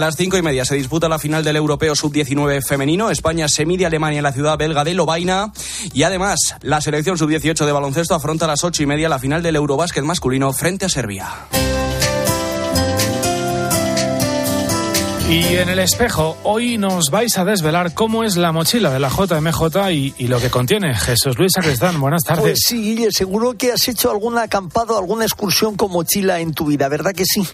A 0.00 0.06
las 0.06 0.16
cinco 0.16 0.38
y 0.38 0.42
media 0.42 0.64
se 0.64 0.76
disputa 0.76 1.10
la 1.10 1.18
final 1.18 1.44
del 1.44 1.56
Europeo 1.56 1.94
Sub-19 1.94 2.62
femenino. 2.66 3.10
España 3.10 3.48
se 3.48 3.66
mide 3.66 3.84
a 3.84 3.88
Alemania 3.88 4.20
en 4.20 4.22
la 4.22 4.32
ciudad 4.32 4.56
belga 4.56 4.82
de 4.82 4.94
Lovaina. 4.94 5.52
Y 5.92 6.04
además, 6.04 6.54
la 6.62 6.80
selección 6.80 7.18
Sub-18 7.18 7.66
de 7.66 7.70
baloncesto 7.72 8.14
afronta 8.14 8.46
a 8.46 8.48
las 8.48 8.64
ocho 8.64 8.82
y 8.82 8.86
media 8.86 9.10
la 9.10 9.18
final 9.18 9.42
del 9.42 9.56
Eurobásquet 9.56 10.02
masculino 10.02 10.54
frente 10.54 10.86
a 10.86 10.88
Serbia. 10.88 11.28
Y 15.28 15.56
en 15.58 15.68
el 15.68 15.78
espejo, 15.78 16.38
hoy 16.44 16.78
nos 16.78 17.10
vais 17.10 17.36
a 17.36 17.44
desvelar 17.44 17.92
cómo 17.92 18.24
es 18.24 18.38
la 18.38 18.52
mochila 18.52 18.90
de 18.90 19.00
la 19.00 19.10
JMJ 19.10 19.90
y, 19.92 20.14
y 20.16 20.28
lo 20.28 20.40
que 20.40 20.48
contiene. 20.48 20.96
Jesús 20.96 21.38
Luis 21.38 21.52
Sacristán, 21.54 22.00
buenas 22.00 22.22
tardes. 22.22 22.42
Pues 22.42 22.58
sí, 22.64 22.82
Guille, 22.82 23.12
seguro 23.12 23.52
que 23.52 23.72
has 23.72 23.86
hecho 23.86 24.10
alguna 24.10 24.44
acampada 24.44 24.94
o 24.94 24.98
alguna 24.98 25.26
excursión 25.26 25.76
con 25.76 25.92
mochila 25.92 26.40
en 26.40 26.54
tu 26.54 26.64
vida, 26.64 26.88
¿verdad 26.88 27.12
que 27.12 27.26
sí? 27.26 27.46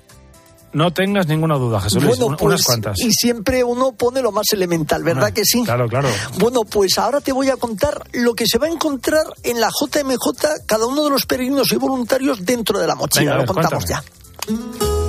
No 0.76 0.92
tengas 0.92 1.26
ninguna 1.26 1.54
duda, 1.56 1.80
Jesús 1.80 2.04
bueno, 2.04 2.26
un- 2.26 2.36
pues, 2.36 2.42
unas 2.46 2.62
cuantas. 2.64 2.98
Y 3.00 3.10
siempre 3.10 3.64
uno 3.64 3.92
pone 3.92 4.20
lo 4.20 4.30
más 4.30 4.44
elemental, 4.52 5.02
¿verdad 5.02 5.28
Ah, 5.28 5.32
que 5.32 5.42
sí? 5.44 5.64
Claro, 5.64 5.88
claro. 5.88 6.08
Bueno, 6.38 6.64
pues 6.64 6.98
ahora 6.98 7.22
te 7.22 7.32
voy 7.32 7.48
a 7.48 7.56
contar 7.56 8.04
lo 8.12 8.34
que 8.34 8.46
se 8.46 8.58
va 8.58 8.66
a 8.66 8.70
encontrar 8.70 9.24
en 9.42 9.58
la 9.58 9.70
JMJ 9.70 10.48
cada 10.66 10.84
uno 10.86 11.02
de 11.04 11.10
los 11.10 11.24
peregrinos 11.24 11.72
y 11.72 11.76
voluntarios 11.76 12.44
dentro 12.44 12.78
de 12.78 12.86
la 12.86 12.94
mochila. 12.94 13.22
Venga, 13.22 13.34
lo 13.36 13.40
ver, 13.40 13.46
contamos 13.48 13.84
cuéntame. 13.86 14.86
ya. 15.00 15.05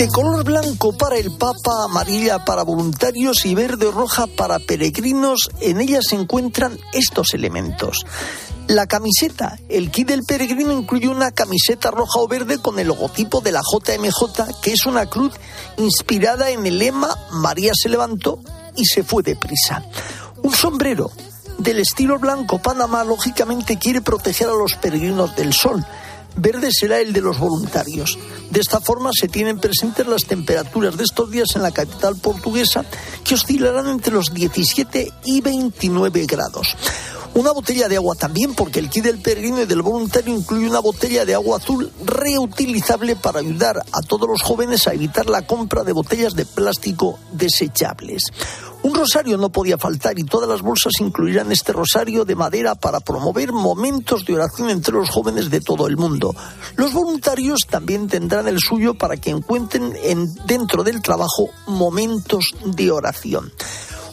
De 0.00 0.08
color 0.08 0.44
blanco 0.44 0.96
para 0.96 1.18
el 1.18 1.30
Papa, 1.36 1.84
amarilla 1.84 2.42
para 2.42 2.62
voluntarios 2.62 3.44
y 3.44 3.54
verde 3.54 3.84
o 3.84 3.92
roja 3.92 4.26
para 4.28 4.58
peregrinos, 4.58 5.50
en 5.60 5.78
ella 5.78 6.00
se 6.00 6.16
encuentran 6.16 6.78
estos 6.94 7.34
elementos. 7.34 8.06
La 8.66 8.86
camiseta, 8.86 9.58
el 9.68 9.90
kit 9.90 10.08
del 10.08 10.24
peregrino 10.24 10.72
incluye 10.72 11.06
una 11.06 11.32
camiseta 11.32 11.90
roja 11.90 12.18
o 12.18 12.26
verde 12.28 12.56
con 12.62 12.78
el 12.78 12.86
logotipo 12.86 13.42
de 13.42 13.52
la 13.52 13.60
JMJ, 13.60 14.62
que 14.62 14.72
es 14.72 14.86
una 14.86 15.04
cruz 15.04 15.34
inspirada 15.76 16.48
en 16.48 16.64
el 16.64 16.78
lema 16.78 17.14
María 17.32 17.72
se 17.74 17.90
levantó 17.90 18.40
y 18.76 18.86
se 18.86 19.02
fue 19.02 19.22
deprisa. 19.22 19.84
Un 20.42 20.54
sombrero 20.54 21.10
del 21.58 21.78
estilo 21.78 22.18
blanco 22.18 22.58
Panamá 22.58 23.04
lógicamente 23.04 23.78
quiere 23.78 24.00
proteger 24.00 24.48
a 24.48 24.54
los 24.54 24.76
peregrinos 24.76 25.36
del 25.36 25.52
sol. 25.52 25.84
Verde 26.36 26.70
será 26.72 27.00
el 27.00 27.12
de 27.12 27.20
los 27.20 27.38
voluntarios. 27.38 28.18
De 28.50 28.60
esta 28.60 28.80
forma 28.80 29.10
se 29.12 29.28
tienen 29.28 29.58
presentes 29.58 30.06
las 30.06 30.24
temperaturas 30.24 30.96
de 30.96 31.04
estos 31.04 31.30
días 31.30 31.48
en 31.54 31.62
la 31.62 31.70
capital 31.70 32.16
portuguesa, 32.16 32.84
que 33.24 33.34
oscilarán 33.34 33.88
entre 33.88 34.14
los 34.14 34.32
17 34.32 35.12
y 35.24 35.40
29 35.40 36.26
grados. 36.26 36.76
Una 37.32 37.52
botella 37.52 37.88
de 37.88 37.96
agua 37.96 38.16
también, 38.16 38.54
porque 38.54 38.80
el 38.80 38.90
kit 38.90 39.04
del 39.04 39.20
peregrino 39.20 39.62
y 39.62 39.66
del 39.66 39.82
voluntario 39.82 40.34
incluye 40.34 40.68
una 40.68 40.80
botella 40.80 41.24
de 41.24 41.34
agua 41.34 41.58
azul 41.58 41.90
reutilizable 42.04 43.14
para 43.14 43.38
ayudar 43.38 43.84
a 43.92 44.02
todos 44.02 44.28
los 44.28 44.42
jóvenes 44.42 44.88
a 44.88 44.94
evitar 44.94 45.30
la 45.30 45.46
compra 45.46 45.84
de 45.84 45.92
botellas 45.92 46.34
de 46.34 46.44
plástico 46.44 47.20
desechables. 47.32 48.24
Un 48.82 48.94
rosario 48.94 49.36
no 49.36 49.50
podía 49.50 49.76
faltar 49.76 50.18
y 50.18 50.24
todas 50.24 50.48
las 50.48 50.62
bolsas 50.62 50.94
incluirán 51.00 51.52
este 51.52 51.72
rosario 51.72 52.24
de 52.24 52.34
madera 52.34 52.74
para 52.74 53.00
promover 53.00 53.52
momentos 53.52 54.24
de 54.24 54.34
oración 54.34 54.70
entre 54.70 54.94
los 54.94 55.10
jóvenes 55.10 55.50
de 55.50 55.60
todo 55.60 55.86
el 55.86 55.98
mundo. 55.98 56.34
Los 56.76 56.94
voluntarios 56.94 57.60
también 57.68 58.08
tendrán 58.08 58.48
el 58.48 58.58
suyo 58.58 58.94
para 58.94 59.18
que 59.18 59.30
encuentren 59.30 59.92
en- 60.02 60.34
dentro 60.46 60.82
del 60.82 61.02
trabajo 61.02 61.50
momentos 61.66 62.54
de 62.64 62.90
oración. 62.90 63.52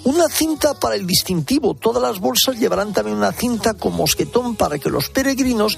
Una 0.04 0.28
cinta 0.28 0.74
para 0.74 0.96
el 0.96 1.08
distintivo. 1.08 1.74
Todas 1.74 2.02
las 2.02 2.20
bolsas 2.20 2.58
llevarán 2.58 2.94
también 2.94 3.18
una 3.18 3.32
cinta 3.32 3.74
con 3.74 3.94
mosquetón 3.94 4.56
para 4.56 4.80
que 4.80 4.90
los 4.90 5.10
peregrinos 5.10 5.78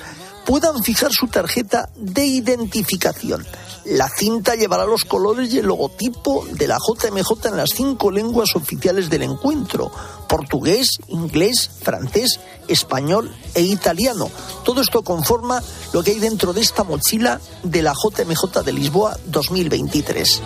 puedan 0.50 0.81
fijar 0.81 1.11
su 1.14 1.28
tarjeta 1.28 1.90
de 1.96 2.25
identificación. 2.25 3.46
La 3.85 4.09
cinta 4.09 4.56
llevará 4.56 4.84
los 4.84 5.06
colores 5.06 5.53
y 5.53 5.59
el 5.59 5.68
logotipo 5.68 6.44
de 6.53 6.68
la 6.68 6.79
JMJ 6.79 7.46
en 7.50 7.57
las 7.57 7.69
cinco 7.69 8.09
lenguas 8.09 8.56
oficiales 8.56 9.12
del 9.12 9.22
encuentro. 9.22 9.91
Portugués, 10.28 11.01
inglés, 11.07 11.69
francés, 11.84 12.40
español 12.68 13.31
e 13.53 13.62
italiano. 13.62 14.31
Todo 14.66 14.81
esto 14.81 15.03
conforma 15.03 15.62
lo 15.94 16.01
que 16.01 16.12
hay 16.12 16.19
dentro 16.19 16.52
de 16.52 16.62
esta 16.62 16.84
mochila 16.84 17.40
de 17.62 17.84
la 17.84 17.94
JMJ 17.94 18.63
de 18.66 18.73
Lisboa 18.73 19.16
2023. 19.28 20.41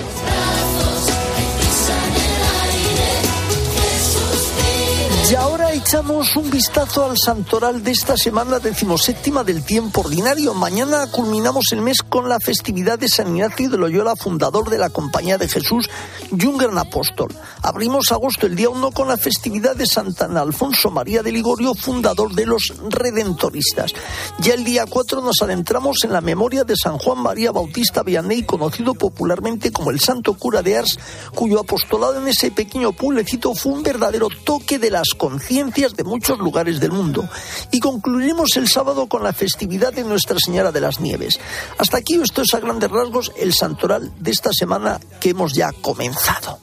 Y 5.31 5.35
ahora 5.35 5.62
echamos 5.73 6.35
un 6.35 6.51
vistazo 6.51 7.03
al 7.03 7.17
santoral 7.17 7.84
de 7.84 7.91
esta 7.91 8.16
semana 8.16 8.59
decimoséptima 8.59 9.44
del 9.44 9.63
tiempo 9.63 10.01
ordinario. 10.01 10.53
Mañana 10.53 11.07
culminamos 11.07 11.72
el 11.72 11.81
mes 11.81 12.03
con 12.03 12.29
la 12.29 12.39
festividad 12.39 13.00
de 13.00 13.07
San 13.07 13.35
Ignacio 13.35 13.72
de 13.72 13.78
Loyola, 13.78 14.16
fundador 14.16 14.69
de 14.69 14.78
la 14.78 14.91
Compañía 14.91 15.39
de 15.39 15.47
Jesús 15.47 15.89
y 16.31 16.45
un 16.45 16.57
gran 16.57 16.78
apóstol. 16.78 17.33
Abrimos 17.63 18.12
agosto 18.12 18.45
el 18.45 18.56
día 18.56 18.69
1 18.69 18.91
con 18.91 19.07
la 19.07 19.17
festividad 19.17 19.75
de 19.75 19.88
Santa 19.88 20.25
Ana 20.25 20.41
Alfonso 20.41 20.91
María 20.91 21.23
de 21.23 21.31
Ligorio, 21.31 21.73
fundador 21.73 22.35
de 22.35 22.45
los 22.45 22.72
Redentoristas. 22.89 23.94
Ya 24.39 24.53
el 24.53 24.63
día 24.63 24.85
4 24.88 25.22
nos 25.22 25.41
adentramos 25.41 26.03
en 26.03 26.13
la 26.13 26.22
memoria 26.22 26.63
de 26.66 26.75
San 26.75 27.00
Juan 27.00 27.17
María 27.17 27.51
Bautista 27.51 28.03
Vianney, 28.03 28.44
conocido 28.44 28.94
popularmente 28.94 29.72
como 29.72 29.89
el 29.89 30.00
Santo 30.00 30.35
Cura 30.35 30.62
de 30.62 30.78
Ars, 30.78 31.00
cuyo 31.33 31.59
apostolado 31.59 32.22
en 32.22 32.28
ese 32.28 32.51
pequeño 32.51 32.91
pueblecito 32.91 33.56
fue 33.56 33.72
un 33.72 33.81
verdadero 33.81 34.28
toque 34.45 34.78
de 34.78 34.91
las 34.91 35.09
conciencias 35.17 35.62
de 35.72 36.03
muchos 36.03 36.40
lugares 36.40 36.79
del 36.79 36.91
mundo. 36.91 37.28
Y 37.72 37.79
concluiremos 37.79 38.57
el 38.57 38.68
sábado 38.68 39.07
con 39.07 39.24
la 39.24 39.34
festividad 39.34 39.94
de 39.94 40.03
Nuestra 40.03 40.38
Señora 40.38 40.72
de 40.72 40.81
las 40.81 41.00
Nieves. 41.00 41.40
Hasta 41.78 41.97
aquí 41.97 42.16
esto 42.16 42.41
es 42.41 42.53
a 42.53 42.59
grandes 42.59 42.91
rasgos 42.91 43.31
el 43.38 43.53
santoral 43.53 44.12
de 44.19 44.31
esta 44.31 44.51
semana 44.51 45.00
que 45.19 45.29
hemos 45.29 45.53
ya 45.53 45.72
comenzado. 45.81 46.59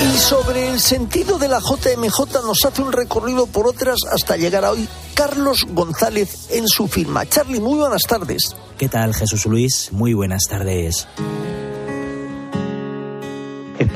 Y 0.00 0.18
sobre 0.18 0.70
el 0.70 0.80
sentido 0.80 1.38
de 1.38 1.48
la 1.48 1.60
JMJ 1.60 2.42
nos 2.44 2.64
hace 2.64 2.82
un 2.82 2.92
recorrido 2.92 3.46
por 3.46 3.66
otras 3.66 4.00
hasta 4.10 4.36
llegar 4.36 4.64
a 4.64 4.72
hoy 4.72 4.88
Carlos 5.14 5.66
González 5.70 6.48
en 6.50 6.68
su 6.68 6.88
firma. 6.88 7.26
Charlie, 7.26 7.60
muy 7.60 7.78
buenas 7.78 8.02
tardes. 8.02 8.54
¿Qué 8.76 8.88
tal, 8.88 9.14
Jesús 9.14 9.46
Luis? 9.46 9.90
Muy 9.92 10.12
buenas 10.14 10.42
tardes. 10.48 11.08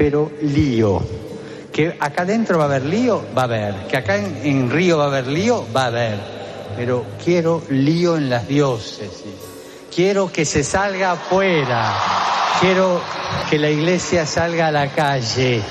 Espero 0.02 0.32
lío. 0.42 1.00
Que 1.72 1.96
acá 2.00 2.22
adentro 2.22 2.58
va 2.58 2.64
a 2.64 2.66
haber 2.66 2.84
lío, 2.84 3.22
va 3.38 3.42
a 3.42 3.44
haber. 3.44 3.86
Que 3.86 3.96
acá 3.98 4.16
en, 4.16 4.40
en 4.42 4.68
Río 4.68 4.98
va 4.98 5.04
a 5.04 5.06
haber 5.06 5.28
lío, 5.28 5.64
va 5.74 5.84
a 5.84 5.86
haber. 5.86 6.18
Pero 6.76 7.06
quiero 7.24 7.62
lío 7.70 8.16
en 8.16 8.28
las 8.28 8.48
diócesis. 8.48 9.12
Quiero 9.94 10.32
que 10.32 10.44
se 10.44 10.64
salga 10.64 11.12
afuera. 11.12 11.94
Quiero 12.60 13.00
que 13.48 13.60
la 13.60 13.70
iglesia 13.70 14.26
salga 14.26 14.66
a 14.66 14.72
la 14.72 14.90
calle. 14.92 15.62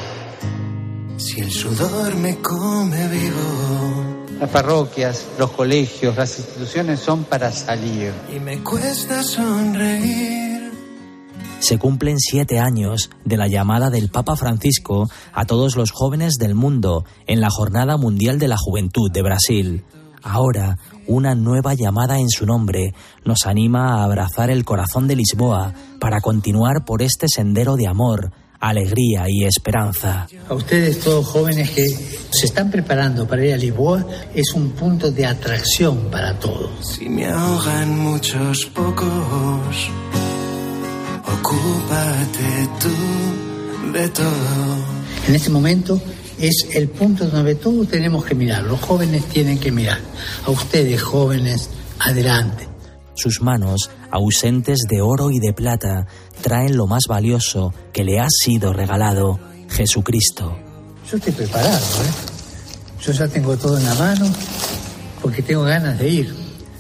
Si 1.18 1.42
el 1.42 1.52
sudor 1.52 2.16
me 2.16 2.38
come 2.38 3.08
vivo 3.10 4.26
Las 4.40 4.50
parroquias, 4.50 5.26
los 5.38 5.52
colegios, 5.52 6.16
las 6.16 6.40
instituciones 6.40 7.02
son 7.02 7.26
para 7.26 7.52
salir. 7.52 8.14
y 8.34 8.40
me 8.40 8.64
cuesta 8.64 9.22
sonreír. 9.24 10.51
Se 11.62 11.78
cumplen 11.78 12.20
siete 12.20 12.60
años 12.60 13.12
de 13.24 13.38
la 13.38 13.48
llamada 13.48 13.92
del 13.92 14.10
Papa 14.10 14.36
Francisco 14.36 15.10
a 15.32 15.46
todos 15.46 15.76
los 15.76 15.92
jóvenes 15.92 16.34
del 16.40 16.56
mundo 16.56 17.06
en 17.28 17.40
la 17.40 17.50
Jornada 17.52 17.98
Mundial 17.98 18.40
de 18.40 18.48
la 18.48 18.58
Juventud 18.58 19.12
de 19.12 19.22
Brasil. 19.22 19.84
Ahora, 20.24 20.80
una 21.06 21.36
nueva 21.36 21.76
llamada 21.76 22.20
en 22.20 22.30
su 22.30 22.48
nombre 22.48 22.96
nos 23.26 23.46
anima 23.46 23.94
a 23.94 24.04
abrazar 24.04 24.50
el 24.50 24.66
corazón 24.66 25.08
de 25.08 25.16
Lisboa 25.16 25.74
para 26.00 26.20
continuar 26.20 26.84
por 26.84 27.04
este 27.04 27.28
sendero 27.30 27.76
de 27.76 27.88
amor, 27.88 28.32
alegría 28.60 29.26
y 29.30 29.44
esperanza. 29.44 30.28
A 30.50 30.56
ustedes 30.56 31.00
todos 31.00 31.28
jóvenes 31.28 31.70
que 31.70 31.88
se 31.90 32.48
están 32.48 32.72
preparando 32.72 33.28
para 33.28 33.46
ir 33.46 33.54
a 33.54 33.58
Lisboa, 33.58 34.04
es 34.34 34.52
un 34.56 34.72
punto 34.72 35.12
de 35.12 35.28
atracción 35.28 36.10
para 36.10 36.40
todos. 36.40 36.72
Si 36.98 37.08
me 37.08 37.28
ahogan 37.28 38.00
muchos 38.00 38.66
pocos, 38.66 39.92
ocúpate 41.34 42.70
tú 42.80 43.92
de 43.92 44.10
todo. 44.10 45.02
En 45.28 45.36
este 45.36 45.50
momento 45.50 46.02
es 46.40 46.68
el 46.74 46.90
punto 46.90 47.28
donde 47.28 47.56
todos 47.56 47.88
tenemos 47.88 48.26
que 48.26 48.36
mirar, 48.36 48.64
los 48.64 48.80
jóvenes 48.80 49.26
tienen 49.26 49.60
que 49.60 49.72
mirar. 49.72 50.00
A 50.46 50.52
ustedes 50.52 51.02
jóvenes, 51.02 51.70
adelante. 52.00 52.68
Sus 53.14 53.42
manos, 53.42 53.90
ausentes 54.10 54.80
de 54.90 55.02
oro 55.02 55.30
y 55.32 55.40
de 55.40 55.54
plata, 55.54 56.08
traen 56.42 56.76
lo 56.76 56.88
más 56.88 57.04
valioso 57.08 57.74
que 57.94 58.04
le 58.04 58.20
ha 58.20 58.28
sido 58.30 58.74
regalado, 58.74 59.40
Jesucristo. 59.70 60.58
Yo 61.10 61.18
estoy 61.18 61.34
preparado, 61.34 61.78
¿eh? 61.78 62.32
Yo 63.02 63.12
ya 63.12 63.28
tengo 63.28 63.58
todo 63.58 63.78
en 63.78 63.86
la 63.86 63.96
mano 63.96 64.26
porque 65.22 65.42
tengo 65.42 65.64
ganas 65.64 66.00
de 66.00 66.10
ir. 66.10 66.36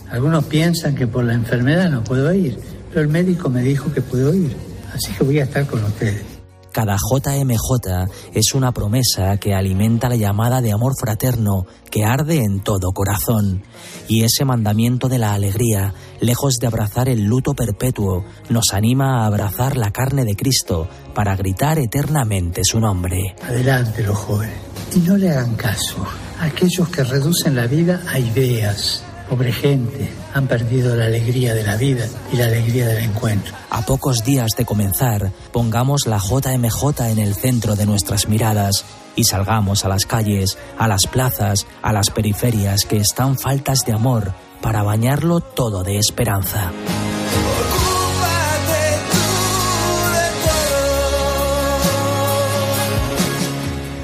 Algunos 0.09 0.45
piensan 0.45 0.95
que 0.95 1.07
por 1.07 1.23
la 1.23 1.33
enfermedad 1.33 1.89
no 1.89 2.03
puedo 2.03 2.33
ir, 2.33 2.57
pero 2.91 3.01
el 3.01 3.07
médico 3.07 3.49
me 3.49 3.61
dijo 3.61 3.91
que 3.91 4.01
puedo 4.01 4.33
ir. 4.33 4.55
Así 4.93 5.11
que 5.13 5.23
voy 5.23 5.39
a 5.39 5.43
estar 5.43 5.65
con 5.65 5.83
ustedes. 5.83 6.41
Cada 6.71 6.95
JMJ 6.95 8.07
es 8.33 8.53
una 8.53 8.71
promesa 8.71 9.35
que 9.37 9.53
alimenta 9.53 10.07
la 10.07 10.15
llamada 10.15 10.61
de 10.61 10.71
amor 10.71 10.93
fraterno 10.97 11.65
que 11.89 12.05
arde 12.05 12.37
en 12.37 12.61
todo 12.61 12.93
corazón. 12.93 13.63
Y 14.07 14.23
ese 14.23 14.45
mandamiento 14.45 15.09
de 15.09 15.17
la 15.17 15.33
alegría, 15.33 15.93
lejos 16.21 16.55
de 16.61 16.67
abrazar 16.67 17.09
el 17.09 17.25
luto 17.25 17.53
perpetuo, 17.53 18.23
nos 18.49 18.73
anima 18.73 19.21
a 19.21 19.25
abrazar 19.25 19.75
la 19.75 19.91
carne 19.91 20.23
de 20.23 20.35
Cristo 20.35 20.87
para 21.13 21.35
gritar 21.35 21.77
eternamente 21.77 22.61
su 22.63 22.79
nombre. 22.79 23.35
Adelante 23.43 24.03
los 24.03 24.17
jóvenes. 24.17 24.55
Y 24.95 24.99
no 24.99 25.17
le 25.17 25.29
hagan 25.29 25.55
caso 25.55 25.97
a 26.39 26.45
aquellos 26.45 26.87
que 26.87 27.03
reducen 27.03 27.55
la 27.55 27.67
vida 27.67 28.01
a 28.07 28.17
ideas. 28.17 29.03
Pobre 29.31 29.53
gente, 29.53 30.11
han 30.33 30.45
perdido 30.45 30.93
la 30.93 31.05
alegría 31.05 31.53
de 31.53 31.63
la 31.63 31.77
vida 31.77 32.05
y 32.33 32.35
la 32.35 32.47
alegría 32.47 32.85
del 32.89 33.05
encuentro. 33.05 33.55
A 33.69 33.85
pocos 33.85 34.25
días 34.25 34.49
de 34.57 34.65
comenzar, 34.65 35.31
pongamos 35.53 36.05
la 36.05 36.17
JMJ 36.17 37.09
en 37.09 37.17
el 37.17 37.33
centro 37.33 37.77
de 37.77 37.85
nuestras 37.85 38.27
miradas 38.27 38.83
y 39.15 39.23
salgamos 39.23 39.85
a 39.85 39.87
las 39.87 40.05
calles, 40.05 40.57
a 40.77 40.89
las 40.89 41.07
plazas, 41.09 41.65
a 41.81 41.93
las 41.93 42.09
periferias 42.09 42.83
que 42.83 42.97
están 42.97 43.39
faltas 43.39 43.85
de 43.85 43.93
amor 43.93 44.33
para 44.61 44.83
bañarlo 44.83 45.39
todo 45.39 45.81
de 45.85 45.97
esperanza. 45.97 46.73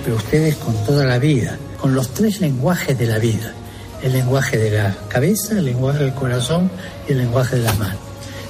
Pero 0.05 0.15
ustedes 0.15 0.55
con 0.55 0.73
toda 0.85 1.03
la 1.03 1.19
vida, 1.19 1.59
con 1.81 1.93
los 1.93 2.13
tres 2.13 2.39
lenguajes 2.39 2.97
de 2.97 3.07
la 3.07 3.17
vida, 3.17 3.53
el 4.01 4.13
lenguaje 4.13 4.57
de 4.57 4.71
la 4.71 4.95
cabeza, 5.07 5.57
el 5.57 5.65
lenguaje 5.65 5.99
del 5.99 6.13
corazón 6.13 6.69
y 7.07 7.11
el 7.13 7.19
lenguaje 7.19 7.57
de 7.57 7.63
las 7.63 7.77
manos. 7.77 7.97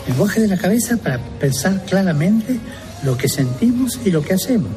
El 0.06 0.14
lenguaje 0.14 0.42
de 0.42 0.48
la 0.48 0.58
cabeza 0.58 0.98
para 0.98 1.20
pensar 1.40 1.84
claramente 1.86 2.60
lo 3.04 3.18
que 3.18 3.30
sentimos 3.30 4.00
y 4.04 4.12
lo 4.12 4.22
que 4.22 4.34
hacemos. 4.34 4.72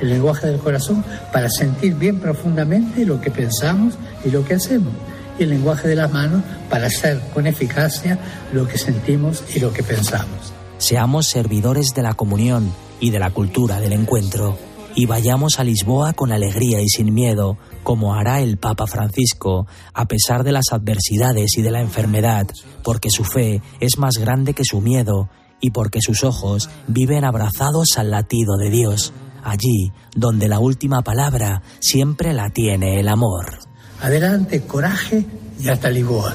El 0.00 0.10
lenguaje 0.10 0.46
del 0.46 0.58
corazón 0.58 1.04
para 1.32 1.48
sentir 1.48 1.94
bien 1.94 2.20
profundamente 2.20 3.04
lo 3.04 3.20
que 3.20 3.30
pensamos 3.30 3.94
y 4.24 4.30
lo 4.30 4.44
que 4.44 4.54
hacemos. 4.54 4.92
Y 5.38 5.44
el 5.44 5.50
lenguaje 5.50 5.88
de 5.88 5.96
las 5.96 6.12
manos 6.12 6.42
para 6.68 6.86
hacer 6.86 7.20
con 7.32 7.46
eficacia 7.46 8.18
lo 8.52 8.66
que 8.66 8.78
sentimos 8.78 9.44
y 9.54 9.60
lo 9.60 9.72
que 9.72 9.82
pensamos. 9.82 10.52
Seamos 10.78 11.26
servidores 11.26 11.94
de 11.94 12.02
la 12.02 12.14
comunión 12.14 12.72
y 13.00 13.10
de 13.10 13.18
la 13.18 13.30
cultura 13.30 13.80
del 13.80 13.92
encuentro 13.92 14.58
y 14.96 15.04
vayamos 15.04 15.60
a 15.60 15.64
Lisboa 15.64 16.14
con 16.14 16.32
alegría 16.32 16.80
y 16.80 16.88
sin 16.88 17.12
miedo, 17.14 17.58
como 17.84 18.14
hará 18.14 18.40
el 18.40 18.56
Papa 18.56 18.86
Francisco, 18.86 19.66
a 19.92 20.08
pesar 20.08 20.42
de 20.42 20.52
las 20.52 20.72
adversidades 20.72 21.56
y 21.58 21.62
de 21.62 21.70
la 21.70 21.82
enfermedad, 21.82 22.48
porque 22.82 23.10
su 23.10 23.22
fe 23.22 23.62
es 23.78 23.98
más 23.98 24.14
grande 24.16 24.54
que 24.54 24.64
su 24.64 24.80
miedo 24.80 25.28
y 25.60 25.70
porque 25.70 26.00
sus 26.00 26.24
ojos 26.24 26.70
viven 26.88 27.24
abrazados 27.24 27.98
al 27.98 28.10
latido 28.10 28.56
de 28.56 28.70
Dios, 28.70 29.12
allí 29.44 29.92
donde 30.16 30.48
la 30.48 30.58
última 30.60 31.02
palabra 31.02 31.62
siempre 31.78 32.32
la 32.32 32.48
tiene 32.48 32.98
el 32.98 33.08
amor. 33.08 33.58
Adelante, 34.00 34.62
coraje 34.62 35.26
y 35.60 35.68
hasta 35.68 35.90
Lisboa. 35.90 36.34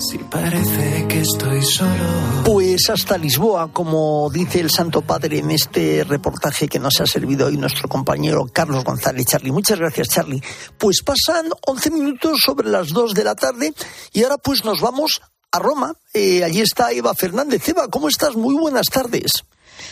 Si 0.00 0.16
parece 0.16 1.06
que 1.08 1.20
estoy 1.20 1.62
solo. 1.62 2.42
Pues 2.46 2.88
hasta 2.88 3.18
Lisboa, 3.18 3.70
como 3.70 4.30
dice 4.30 4.58
el 4.58 4.70
Santo 4.70 5.02
Padre 5.02 5.40
en 5.40 5.50
este 5.50 6.04
reportaje 6.04 6.68
que 6.68 6.78
nos 6.78 6.98
ha 7.02 7.06
servido 7.06 7.48
hoy 7.48 7.58
nuestro 7.58 7.86
compañero 7.86 8.46
Carlos 8.50 8.82
González. 8.82 9.26
Charlie, 9.26 9.52
muchas 9.52 9.78
gracias, 9.78 10.08
Charlie. 10.08 10.42
Pues 10.78 11.02
pasan 11.02 11.50
11 11.66 11.90
minutos 11.90 12.40
sobre 12.42 12.70
las 12.70 12.88
2 12.88 13.12
de 13.12 13.24
la 13.24 13.34
tarde 13.34 13.74
y 14.14 14.22
ahora 14.22 14.38
pues 14.38 14.64
nos 14.64 14.80
vamos 14.80 15.20
a 15.52 15.58
Roma. 15.58 15.94
Eh, 16.14 16.44
allí 16.44 16.62
está 16.62 16.92
Eva 16.92 17.12
Fernández. 17.14 17.68
Eva, 17.68 17.88
¿cómo 17.88 18.08
estás? 18.08 18.36
Muy 18.36 18.54
buenas 18.54 18.86
tardes. 18.86 19.44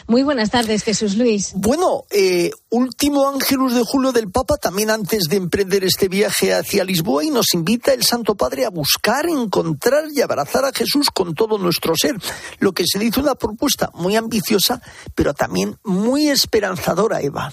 Muy 0.06 0.22
buenas 0.22 0.50
tardes, 0.50 0.82
Jesús 0.82 1.16
Luis. 1.16 1.52
Bueno, 1.54 2.04
eh, 2.10 2.50
último 2.70 3.28
Ángelus 3.28 3.74
de 3.74 3.82
Julio 3.84 4.12
del 4.12 4.30
Papa, 4.30 4.56
también 4.56 4.90
antes 4.90 5.24
de 5.24 5.36
emprender 5.36 5.84
este 5.84 6.08
viaje 6.08 6.54
hacia 6.54 6.84
Lisboa, 6.84 7.24
y 7.24 7.30
nos 7.30 7.54
invita 7.54 7.92
el 7.92 8.04
Santo 8.04 8.34
Padre 8.34 8.64
a 8.64 8.70
buscar, 8.70 9.26
encontrar 9.28 10.04
y 10.14 10.20
abrazar 10.20 10.64
a 10.64 10.72
Jesús 10.72 11.08
con 11.12 11.34
todo 11.34 11.58
nuestro 11.58 11.94
ser. 11.96 12.16
Lo 12.58 12.72
que 12.72 12.84
se 12.86 12.98
dice 12.98 13.20
una 13.20 13.34
propuesta 13.34 13.90
muy 13.94 14.16
ambiciosa, 14.16 14.80
pero 15.14 15.34
también 15.34 15.78
muy 15.84 16.28
esperanzadora, 16.28 17.20
Eva. 17.20 17.52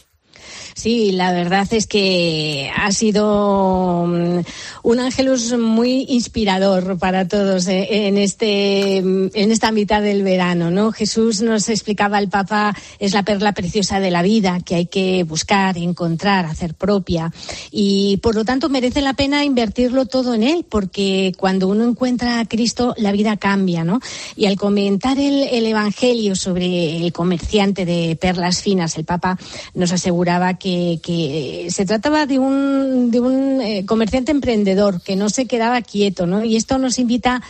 Sí, 0.75 1.13
la 1.13 1.31
verdad 1.31 1.65
es 1.71 1.87
que 1.87 2.69
ha 2.75 2.91
sido 2.91 4.05
mm, 4.07 4.39
un 4.83 4.99
ángelus 4.99 5.57
muy 5.57 6.05
inspirador 6.09 6.99
para 6.99 7.29
todos 7.29 7.67
eh, 7.67 8.07
en 8.07 8.17
este 8.17 8.97
en 8.97 9.51
esta 9.51 9.71
mitad 9.71 10.01
del 10.01 10.21
verano, 10.23 10.71
¿no? 10.71 10.91
Jesús 10.91 11.41
nos 11.41 11.69
explicaba 11.69 12.19
el 12.19 12.27
Papa 12.27 12.75
es 12.99 13.13
la 13.13 13.23
perla 13.23 13.53
preciosa 13.53 14.01
de 14.01 14.11
la 14.11 14.21
vida 14.21 14.59
que 14.65 14.75
hay 14.75 14.85
que 14.87 15.23
buscar, 15.23 15.77
encontrar, 15.77 16.45
hacer 16.45 16.73
propia 16.73 17.31
y 17.71 18.17
por 18.17 18.35
lo 18.35 18.43
tanto 18.43 18.67
merece 18.67 18.99
la 19.01 19.13
pena 19.13 19.45
invertirlo 19.45 20.07
todo 20.07 20.33
en 20.33 20.43
él 20.43 20.65
porque 20.67 21.31
cuando 21.37 21.69
uno 21.69 21.85
encuentra 21.85 22.41
a 22.41 22.45
Cristo 22.45 22.93
la 22.97 23.13
vida 23.13 23.37
cambia, 23.37 23.85
¿no? 23.85 24.01
Y 24.35 24.45
al 24.45 24.57
comentar 24.57 25.17
el, 25.19 25.43
el 25.43 25.67
evangelio 25.67 26.35
sobre 26.35 26.97
el 26.97 27.13
comerciante 27.13 27.85
de 27.85 28.17
perlas 28.19 28.61
finas, 28.61 28.97
el 28.97 29.05
Papa 29.05 29.39
nos 29.73 29.93
aseguraba 29.93 30.55
que 30.55 30.64
que, 30.65 31.67
se 31.69 31.85
trataba 31.85 32.25
de 32.25 32.39
un, 32.39 33.11
de 33.11 33.19
un 33.19 33.61
eh, 33.61 33.85
comerciante 33.85 34.31
emprendedor 34.31 35.01
que 35.01 35.15
no 35.15 35.29
se 35.29 35.45
quedaba 35.45 35.81
quieto, 35.81 36.25
¿no? 36.25 36.43
Y 36.43 36.55
esto 36.55 36.79
nos 36.79 36.97
invita 36.97 37.43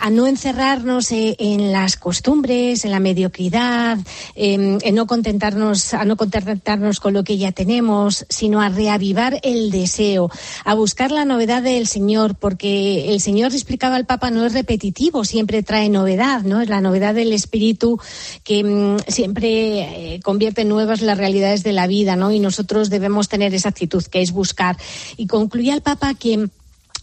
a 0.00 0.10
no 0.10 0.26
encerrarnos 0.26 1.12
eh, 1.12 1.36
en 1.38 1.72
las 1.72 1.96
costumbres, 1.96 2.84
en 2.84 2.90
la 2.90 3.00
mediocridad, 3.00 3.98
en 4.34 4.78
no 4.94 5.06
contentarnos, 5.06 5.94
a 5.94 6.04
no 6.04 6.16
contentarnos 6.16 7.00
con 7.00 7.14
lo 7.14 7.24
que 7.24 7.38
ya 7.38 7.52
tenemos, 7.52 8.26
sino 8.28 8.60
a 8.60 8.68
reavivar 8.68 9.40
el 9.42 9.70
deseo, 9.70 10.30
a 10.64 10.74
buscar 10.74 11.10
la 11.10 11.24
novedad 11.24 11.62
del 11.62 11.86
Señor, 11.86 12.34
porque 12.34 13.12
el 13.12 13.20
Señor 13.20 13.52
explicaba 13.52 13.96
al 13.96 14.06
Papa 14.06 14.30
no 14.30 14.44
es 14.44 14.52
repetitivo, 14.52 15.24
siempre 15.24 15.62
trae 15.62 15.88
novedad, 15.88 16.42
¿no? 16.42 16.60
Es 16.60 16.68
la 16.68 16.80
novedad 16.80 17.14
del 17.14 17.32
espíritu 17.32 18.00
que 18.44 18.64
mm, 18.64 18.98
siempre 19.08 20.14
eh, 20.14 20.20
convierte 20.22 20.62
en 20.62 20.68
nuevas 20.68 21.02
las 21.02 21.18
realidades 21.18 21.62
de 21.62 21.72
la 21.72 21.86
vida, 21.86 22.16
¿no? 22.16 22.32
Y 22.32 22.40
nosotros 22.40 22.90
debemos 22.90 23.28
tener 23.28 23.54
esa 23.54 23.68
actitud 23.68 24.04
que 24.04 24.22
es 24.22 24.32
buscar. 24.32 24.76
Y 25.16 25.26
concluía 25.26 25.74
el 25.74 25.82
Papa 25.82 26.14
que 26.14 26.48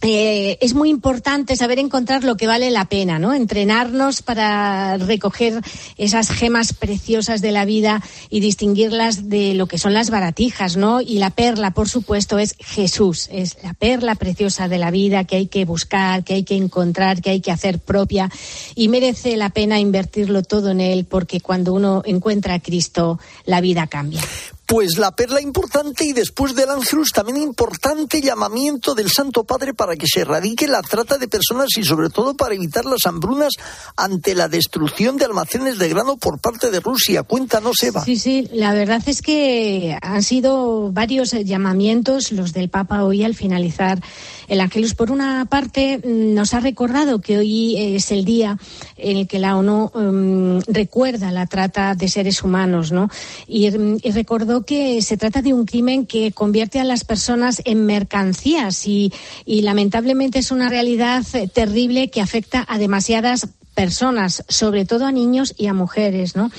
eh, 0.02 0.58
es 0.60 0.74
muy 0.74 0.90
importante 0.90 1.56
saber 1.56 1.78
encontrar 1.78 2.22
lo 2.22 2.36
que 2.36 2.46
vale 2.46 2.70
la 2.70 2.84
pena, 2.84 3.18
¿no? 3.18 3.34
Entrenarnos 3.34 4.22
para 4.22 4.96
recoger 4.96 5.60
esas 5.96 6.30
gemas 6.30 6.72
preciosas 6.72 7.40
de 7.40 7.50
la 7.50 7.64
vida 7.64 8.02
y 8.30 8.40
distinguirlas 8.40 9.28
de 9.28 9.54
lo 9.54 9.66
que 9.66 9.78
son 9.78 9.94
las 9.94 10.10
baratijas, 10.10 10.76
¿no? 10.76 11.00
Y 11.00 11.18
la 11.18 11.30
perla, 11.30 11.72
por 11.72 11.88
supuesto, 11.88 12.38
es 12.38 12.54
Jesús, 12.60 13.28
es 13.32 13.56
la 13.64 13.74
perla 13.74 14.14
preciosa 14.14 14.68
de 14.68 14.78
la 14.78 14.90
vida 14.90 15.24
que 15.24 15.36
hay 15.36 15.46
que 15.46 15.64
buscar, 15.64 16.22
que 16.22 16.34
hay 16.34 16.44
que 16.44 16.56
encontrar, 16.56 17.20
que 17.20 17.30
hay 17.30 17.40
que 17.40 17.50
hacer 17.50 17.80
propia 17.80 18.30
y 18.74 18.88
merece 18.88 19.36
la 19.36 19.50
pena 19.50 19.80
invertirlo 19.80 20.42
todo 20.42 20.70
en 20.70 20.80
él 20.80 21.06
porque 21.06 21.40
cuando 21.40 21.74
uno 21.74 22.02
encuentra 22.04 22.54
a 22.54 22.60
Cristo, 22.60 23.18
la 23.46 23.60
vida 23.60 23.86
cambia. 23.86 24.22
Pues 24.68 24.98
la 24.98 25.12
perla 25.12 25.40
importante 25.40 26.04
y 26.04 26.12
después 26.12 26.54
del 26.54 26.68
Ángelus 26.68 27.10
también 27.10 27.38
importante 27.38 28.20
llamamiento 28.20 28.94
del 28.94 29.10
Santo 29.10 29.44
Padre 29.44 29.72
para 29.72 29.96
que 29.96 30.04
se 30.06 30.20
erradique 30.20 30.68
la 30.68 30.82
trata 30.82 31.16
de 31.16 31.26
personas 31.26 31.70
y 31.78 31.84
sobre 31.84 32.10
todo 32.10 32.36
para 32.36 32.54
evitar 32.54 32.84
las 32.84 33.06
hambrunas 33.06 33.54
ante 33.96 34.34
la 34.34 34.46
destrucción 34.46 35.16
de 35.16 35.24
almacenes 35.24 35.78
de 35.78 35.88
grano 35.88 36.18
por 36.18 36.38
parte 36.38 36.70
de 36.70 36.80
Rusia. 36.80 37.22
Cuéntanos, 37.22 37.82
Eva. 37.82 38.04
Sí, 38.04 38.16
sí, 38.16 38.46
la 38.52 38.74
verdad 38.74 39.02
es 39.06 39.22
que 39.22 39.96
han 40.02 40.22
sido 40.22 40.92
varios 40.92 41.30
llamamientos 41.30 42.30
los 42.30 42.52
del 42.52 42.68
Papa 42.68 43.04
hoy 43.04 43.24
al 43.24 43.34
finalizar 43.34 44.02
el 44.48 44.60
Ángelus. 44.60 44.94
Por 44.94 45.10
una 45.10 45.44
parte, 45.44 46.00
nos 46.04 46.54
ha 46.54 46.60
recordado 46.60 47.20
que 47.20 47.38
hoy 47.38 47.76
es 47.76 48.10
el 48.10 48.24
día 48.24 48.58
en 48.96 49.18
el 49.18 49.28
que 49.28 49.38
la 49.38 49.56
ONU 49.56 49.90
um, 49.94 50.60
recuerda 50.66 51.30
la 51.30 51.46
trata 51.46 51.94
de 51.94 52.08
seres 52.08 52.42
humanos, 52.42 52.90
¿no? 52.90 53.08
Y, 53.46 53.66
y 53.66 54.10
recordó 54.10 54.64
que 54.64 55.00
se 55.02 55.16
trata 55.16 55.42
de 55.42 55.54
un 55.54 55.66
crimen 55.66 56.06
que 56.06 56.32
convierte 56.32 56.80
a 56.80 56.84
las 56.84 57.04
personas 57.04 57.62
en 57.64 57.86
mercancías 57.86 58.86
y, 58.86 59.12
lamentablemente 59.46 60.38
es 60.38 60.50
una 60.50 60.68
realidad 60.68 61.24
eh, 61.34 61.48
terrible 61.48 62.10
que 62.10 62.20
afecta 62.20 62.64
a 62.68 62.78
demasiadas 62.78 63.48
personas, 63.74 64.44
sobre 64.48 64.84
todo 64.84 65.06
a 65.06 65.12
niños 65.12 65.54
y 65.56 65.66
a 65.66 65.74
mujeres, 65.74 66.34
¿no? 66.34 66.50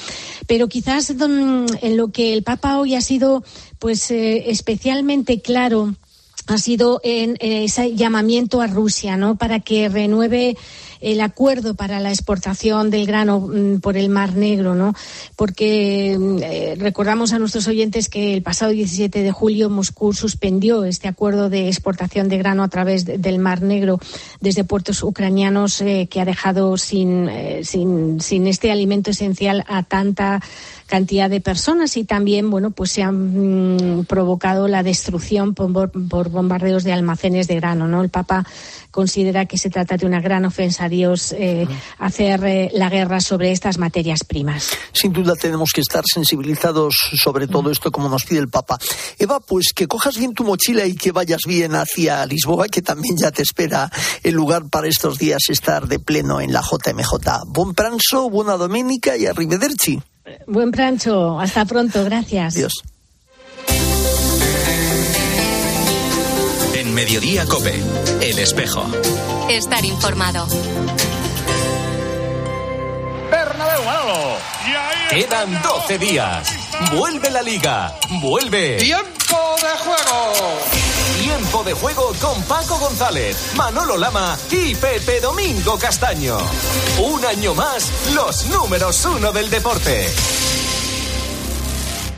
Pero 0.48 0.70
quizás 0.70 1.10
en 1.10 1.98
lo 1.98 2.10
que 2.10 2.34
el 2.34 2.44
Papa 2.44 2.80
hoy 2.80 2.96
ha 2.96 3.02
sido, 3.02 3.44
pues, 3.80 4.10
eh, 4.12 4.50
especialmente 4.52 5.42
claro 5.42 5.96
ha 6.50 6.58
sido 6.58 7.00
en, 7.04 7.38
ese 7.40 7.96
llamamiento 7.96 8.62
a 8.62 8.68
Rusia, 8.68 9.18
¿no? 9.18 9.36
Para 9.36 9.60
que 9.60 9.90
renueve 9.90 10.58
el 11.02 11.22
acuerdo 11.22 11.76
para 11.76 12.00
la 12.00 12.10
exportación 12.10 12.90
del 12.90 13.06
grano 13.06 13.40
mm, 13.40 13.80
por 13.80 13.96
el 13.96 14.10
Mar 14.10 14.36
Negro, 14.36 14.76
¿no? 14.76 14.94
Porque 15.36 16.18
mm, 16.20 16.38
eh, 16.44 16.76
recordamos 16.78 17.32
a 17.32 17.40
nuestros 17.40 17.68
oyentes 17.68 18.10
que 18.10 18.34
el 18.34 18.42
pasado 18.42 18.72
17 18.72 19.24
de 19.24 19.32
julio 19.32 19.70
Moscú 19.70 20.14
suspendió 20.14 20.84
este 20.84 21.08
acuerdo 21.08 21.50
de 21.50 21.68
exportación 21.68 22.28
de 22.28 22.38
grano 22.38 22.64
a 22.64 22.68
través 22.68 23.06
del 23.06 23.40
Mar 23.40 23.62
Negro 23.62 24.00
desde 24.42 24.64
puertos 24.64 25.04
ucranianos 25.04 25.80
eh, 25.82 26.08
que 26.10 26.20
ha 26.20 26.26
dejado 26.26 26.78
sin, 26.78 27.30
eh, 27.30 27.62
sin, 27.64 28.20
sin 28.20 28.48
este 28.48 28.72
alimento 28.72 29.12
esencial 29.12 29.64
a 29.68 29.84
tanta 29.84 30.42
cantidad 30.90 31.30
de 31.30 31.40
personas 31.40 31.96
y 31.98 32.04
también, 32.04 32.50
bueno, 32.50 32.72
pues 32.72 32.92
se 32.92 33.04
han 33.04 34.00
mm, 34.00 34.06
provocado 34.06 34.68
la 34.68 34.82
destrucción 34.82 35.54
por, 35.54 35.92
por 35.92 36.30
bombardeos 36.30 36.84
de 36.84 36.92
almacenes 36.92 37.48
de 37.48 37.56
grano, 37.56 37.88
¿no? 37.88 38.02
El 38.02 38.10
Papa 38.10 38.46
considera 38.90 39.46
que 39.46 39.60
se 39.60 39.70
trata 39.70 39.98
de 39.98 40.08
una 40.08 40.20
gran 40.20 40.46
ofensa 40.46 40.86
a 40.86 40.90
Dios 40.90 41.32
eh, 41.34 41.68
hacer 42.00 42.44
eh, 42.44 42.72
la 42.74 42.90
guerra 42.90 43.22
sobre 43.22 43.52
estas 43.52 43.78
materias 43.78 44.24
primas. 44.24 44.72
Sin 44.92 45.14
duda 45.14 45.36
tenemos 45.40 45.70
que 45.72 45.82
estar 45.82 46.04
sensibilizados 46.12 46.96
sobre 47.22 47.48
todo 47.48 47.70
esto 47.70 47.92
como 47.92 48.10
nos 48.10 48.26
pide 48.26 48.40
el 48.40 48.50
Papa. 48.50 48.80
Eva, 49.20 49.40
pues 49.40 49.74
que 49.76 49.88
cojas 49.88 50.18
bien 50.18 50.34
tu 50.34 50.44
mochila 50.44 50.88
y 50.88 50.96
que 50.96 51.12
vayas 51.12 51.42
bien 51.48 51.76
hacia 51.76 52.26
Lisboa, 52.26 52.68
que 52.68 52.82
también 52.82 53.16
ya 53.16 53.32
te 53.32 53.44
espera 53.44 53.92
el 54.24 54.34
lugar 54.34 54.70
para 54.72 54.88
estos 54.88 55.20
días 55.20 55.44
estar 55.50 55.88
de 55.88 56.00
pleno 56.00 56.42
en 56.42 56.52
la 56.52 56.62
JMJ. 56.62 57.46
Buen 57.46 57.76
pranzo, 57.76 58.30
buena 58.32 58.58
doménica 58.58 59.16
y 59.18 59.28
arrivederci. 59.28 60.02
Buen 60.48 60.72
pranzo, 60.72 61.40
hasta 61.40 61.66
pronto, 61.66 62.04
gracias. 62.04 62.56
Adiós. 62.56 62.74
En 66.76 66.94
Mediodía 66.94 67.46
Cope, 67.46 67.74
El 68.22 68.40
Espejo. 68.40 68.86
Estar 69.50 69.84
informado. 69.86 70.48
Bernabéu, 73.30 73.84
Manolo. 73.84 74.38
Quedan 75.10 75.62
12 75.62 75.98
días. 75.98 76.59
Vuelve 76.88 77.30
la 77.30 77.42
liga. 77.42 77.94
Vuelve. 78.22 78.78
Tiempo 78.78 79.38
de 79.62 79.78
juego. 79.78 80.34
Tiempo 81.22 81.64
de 81.64 81.74
juego 81.74 82.14
con 82.20 82.42
Paco 82.44 82.80
González, 82.80 83.54
Manolo 83.56 83.98
Lama 83.98 84.38
y 84.50 84.74
Pepe 84.74 85.20
Domingo 85.20 85.78
Castaño. 85.78 86.38
Un 86.98 87.24
año 87.26 87.54
más, 87.54 87.92
los 88.16 88.46
números 88.48 89.06
uno 89.06 89.32
del 89.32 89.50
deporte. 89.50 90.08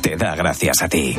te 0.00 0.16
da 0.16 0.34
gracias 0.34 0.82
a 0.82 0.88
ti. 0.88 1.14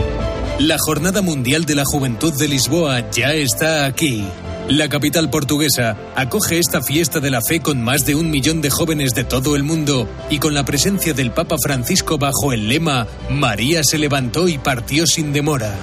La 0.60 0.78
Jornada 0.80 1.22
Mundial 1.22 1.66
de 1.66 1.76
la 1.76 1.84
Juventud 1.86 2.34
de 2.34 2.48
Lisboa 2.48 3.10
ya 3.12 3.34
está 3.34 3.86
aquí. 3.86 4.26
La 4.70 4.90
capital 4.90 5.30
portuguesa 5.30 5.96
acoge 6.16 6.60
esta 6.60 6.82
fiesta 6.82 7.20
de 7.20 7.30
la 7.30 7.42
fe 7.42 7.60
con 7.62 7.82
más 7.82 8.06
de 8.06 8.16
un 8.16 8.30
millón 8.30 8.62
de 8.62 8.70
jóvenes 8.70 9.14
de 9.14 9.24
todo 9.24 9.56
el 9.56 9.64
mundo 9.64 10.10
y 10.30 10.40
con 10.40 10.54
la 10.54 10.66
presencia 10.66 11.14
del 11.14 11.32
Papa 11.32 11.58
Francisco 11.62 12.18
bajo 12.18 12.54
el 12.54 12.68
lema 12.68 13.08
María 13.30 13.84
se 13.84 13.98
levantó 13.98 14.48
y 14.48 14.58
partió 14.58 15.06
sin 15.06 15.32
demora. 15.32 15.74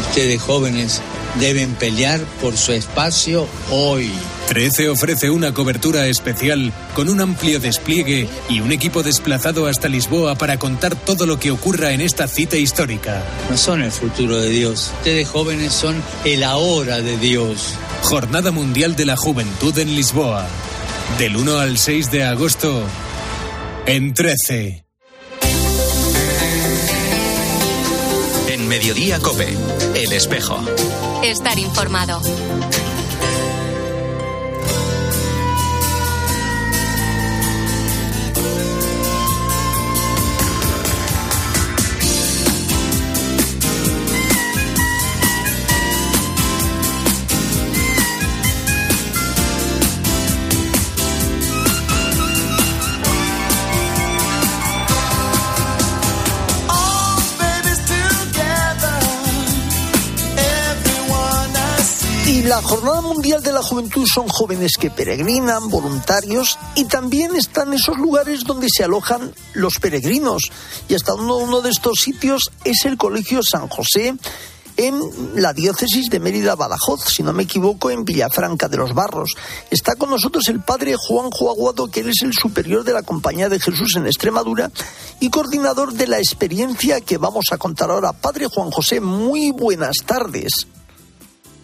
Ustedes 0.00 0.42
jóvenes 0.42 1.00
deben 1.40 1.74
pelear 1.74 2.20
por 2.42 2.56
su 2.56 2.72
espacio 2.72 3.46
hoy. 3.70 4.10
13 4.48 4.88
ofrece 4.90 5.30
una 5.30 5.54
cobertura 5.54 6.06
especial 6.06 6.72
con 6.94 7.08
un 7.08 7.20
amplio 7.20 7.60
despliegue 7.60 8.28
y 8.48 8.60
un 8.60 8.72
equipo 8.72 9.02
desplazado 9.02 9.66
hasta 9.66 9.88
Lisboa 9.88 10.34
para 10.34 10.58
contar 10.58 10.94
todo 10.94 11.26
lo 11.26 11.38
que 11.38 11.50
ocurra 11.50 11.92
en 11.92 12.00
esta 12.00 12.28
cita 12.28 12.56
histórica. 12.56 13.22
No 13.50 13.56
son 13.56 13.82
el 13.82 13.90
futuro 13.90 14.36
de 14.36 14.50
Dios, 14.50 14.92
ustedes 14.98 15.28
jóvenes 15.28 15.72
son 15.72 16.02
el 16.24 16.44
ahora 16.44 17.00
de 17.00 17.16
Dios. 17.16 17.74
Jornada 18.02 18.50
Mundial 18.50 18.96
de 18.96 19.06
la 19.06 19.16
Juventud 19.16 19.76
en 19.78 19.94
Lisboa. 19.94 20.46
Del 21.18 21.36
1 21.36 21.58
al 21.58 21.78
6 21.78 22.10
de 22.10 22.24
agosto 22.24 22.82
en 23.86 24.14
13. 24.14 24.84
En 28.48 28.68
Mediodía 28.68 29.18
Cope, 29.20 29.48
El 29.94 30.12
Espejo. 30.12 30.58
Estar 31.22 31.58
informado. 31.58 32.20
Jornada 62.64 63.02
Mundial 63.02 63.42
de 63.42 63.52
la 63.52 63.62
Juventud 63.62 64.06
son 64.06 64.26
jóvenes 64.26 64.78
que 64.80 64.90
peregrinan, 64.90 65.68
voluntarios, 65.68 66.58
y 66.74 66.86
también 66.86 67.36
están 67.36 67.74
esos 67.74 67.98
lugares 67.98 68.44
donde 68.44 68.68
se 68.74 68.82
alojan 68.82 69.34
los 69.52 69.74
peregrinos. 69.78 70.50
Y 70.88 70.94
hasta 70.94 71.12
uno, 71.12 71.60
de 71.60 71.70
estos 71.70 71.98
sitios 72.02 72.50
es 72.64 72.86
el 72.86 72.96
Colegio 72.96 73.42
San 73.42 73.68
José 73.68 74.16
en 74.78 74.98
la 75.34 75.52
diócesis 75.52 76.08
de 76.08 76.20
Mérida 76.20 76.56
Badajoz, 76.56 77.04
si 77.04 77.22
no 77.22 77.34
me 77.34 77.42
equivoco, 77.42 77.90
en 77.90 78.06
Villafranca 78.06 78.66
de 78.66 78.78
los 78.78 78.94
Barros. 78.94 79.34
Está 79.70 79.94
con 79.96 80.08
nosotros 80.08 80.48
el 80.48 80.60
padre 80.60 80.96
Juan 80.96 81.26
Aguado, 81.26 81.88
que 81.88 82.00
él 82.00 82.08
es 82.08 82.22
el 82.22 82.32
superior 82.32 82.82
de 82.82 82.94
la 82.94 83.02
Compañía 83.02 83.50
de 83.50 83.60
Jesús 83.60 83.94
en 83.96 84.06
Extremadura 84.06 84.70
y 85.20 85.28
coordinador 85.28 85.92
de 85.92 86.06
la 86.06 86.18
experiencia 86.18 87.02
que 87.02 87.18
vamos 87.18 87.44
a 87.52 87.58
contar 87.58 87.90
ahora. 87.90 88.14
Padre 88.14 88.46
Juan 88.46 88.70
José, 88.70 89.00
muy 89.00 89.50
buenas 89.50 89.96
tardes. 90.06 90.66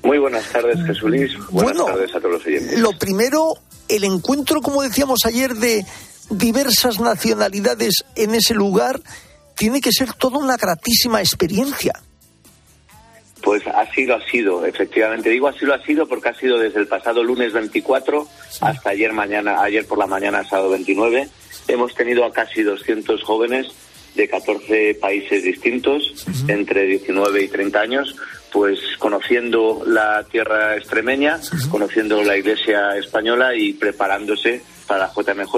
Muy 0.02 0.18
buenas 0.18 0.50
tardes, 0.50 0.78
Jesús 0.86 1.10
Luis. 1.10 1.32
Buenas 1.50 1.76
Bueno, 1.76 1.84
tardes 1.84 2.14
a 2.14 2.18
todos 2.18 2.32
los 2.32 2.46
oyentes. 2.46 2.78
Lo 2.78 2.92
primero, 2.98 3.54
el 3.88 4.04
encuentro, 4.04 4.60
como 4.60 4.82
decíamos 4.82 5.20
ayer, 5.24 5.54
de 5.54 5.84
diversas 6.30 7.00
nacionalidades 7.00 8.04
en 8.16 8.34
ese 8.34 8.54
lugar, 8.54 9.00
tiene 9.56 9.80
que 9.80 9.92
ser 9.92 10.14
toda 10.14 10.38
una 10.38 10.56
gratísima 10.56 11.20
experiencia. 11.20 11.92
Pues 13.42 13.62
así 13.66 14.04
lo 14.04 14.16
ha 14.16 14.26
sido, 14.26 14.64
efectivamente. 14.66 15.30
Digo 15.30 15.48
así 15.48 15.64
lo 15.64 15.74
ha 15.74 15.82
sido 15.84 16.06
porque 16.06 16.28
ha 16.28 16.34
sido 16.34 16.58
desde 16.58 16.80
el 16.80 16.86
pasado 16.86 17.22
lunes 17.22 17.52
24 17.52 18.26
hasta 18.60 18.90
ayer 18.90 19.12
mañana, 19.12 19.62
ayer 19.62 19.86
por 19.86 19.98
la 19.98 20.06
mañana, 20.06 20.44
sábado 20.44 20.70
29. 20.70 21.28
Hemos 21.68 21.94
tenido 21.94 22.24
a 22.24 22.32
casi 22.32 22.62
200 22.62 23.22
jóvenes 23.22 23.68
de 24.14 24.28
14 24.28 24.94
países 25.00 25.42
distintos, 25.44 26.26
entre 26.48 26.84
19 26.84 27.44
y 27.44 27.48
30 27.48 27.80
años, 27.80 28.16
pues 28.52 28.78
conociendo 28.98 29.82
la 29.86 30.24
tierra 30.24 30.76
extremeña, 30.76 31.40
conociendo 31.70 32.22
la 32.22 32.36
iglesia 32.36 32.96
española 32.96 33.54
y 33.54 33.72
preparándose 33.72 34.62
para 34.86 35.06
la 35.06 35.12
JMJ, 35.14 35.54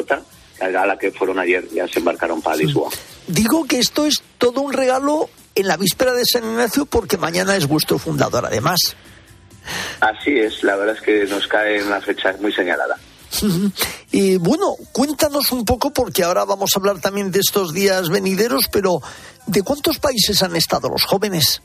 a 0.60 0.86
la 0.86 0.96
que 0.98 1.10
fueron 1.10 1.38
ayer, 1.38 1.68
ya 1.70 1.88
se 1.88 1.98
embarcaron 1.98 2.40
para 2.40 2.56
Lisboa. 2.56 2.90
Digo 3.26 3.64
que 3.64 3.78
esto 3.78 4.06
es 4.06 4.22
todo 4.38 4.60
un 4.60 4.72
regalo 4.72 5.28
en 5.54 5.66
la 5.66 5.76
víspera 5.76 6.12
de 6.12 6.24
San 6.24 6.44
Ignacio 6.44 6.86
porque 6.86 7.16
mañana 7.16 7.56
es 7.56 7.66
vuestro 7.66 7.98
fundador, 7.98 8.46
además. 8.46 8.96
Así 10.00 10.38
es, 10.38 10.62
la 10.62 10.76
verdad 10.76 10.96
es 10.96 11.02
que 11.02 11.24
nos 11.26 11.46
cae 11.46 11.80
en 11.80 11.86
una 11.86 12.00
fecha 12.00 12.34
muy 12.40 12.52
señalada. 12.52 12.96
Y 14.10 14.36
bueno, 14.36 14.74
cuéntanos 14.92 15.52
un 15.52 15.64
poco, 15.64 15.90
porque 15.92 16.22
ahora 16.22 16.44
vamos 16.44 16.70
a 16.74 16.78
hablar 16.78 17.00
también 17.00 17.30
de 17.30 17.40
estos 17.40 17.72
días 17.72 18.08
venideros, 18.08 18.68
pero 18.70 19.00
¿de 19.46 19.62
cuántos 19.62 19.98
países 19.98 20.42
han 20.42 20.54
estado 20.54 20.88
los 20.88 21.04
jóvenes? 21.04 21.62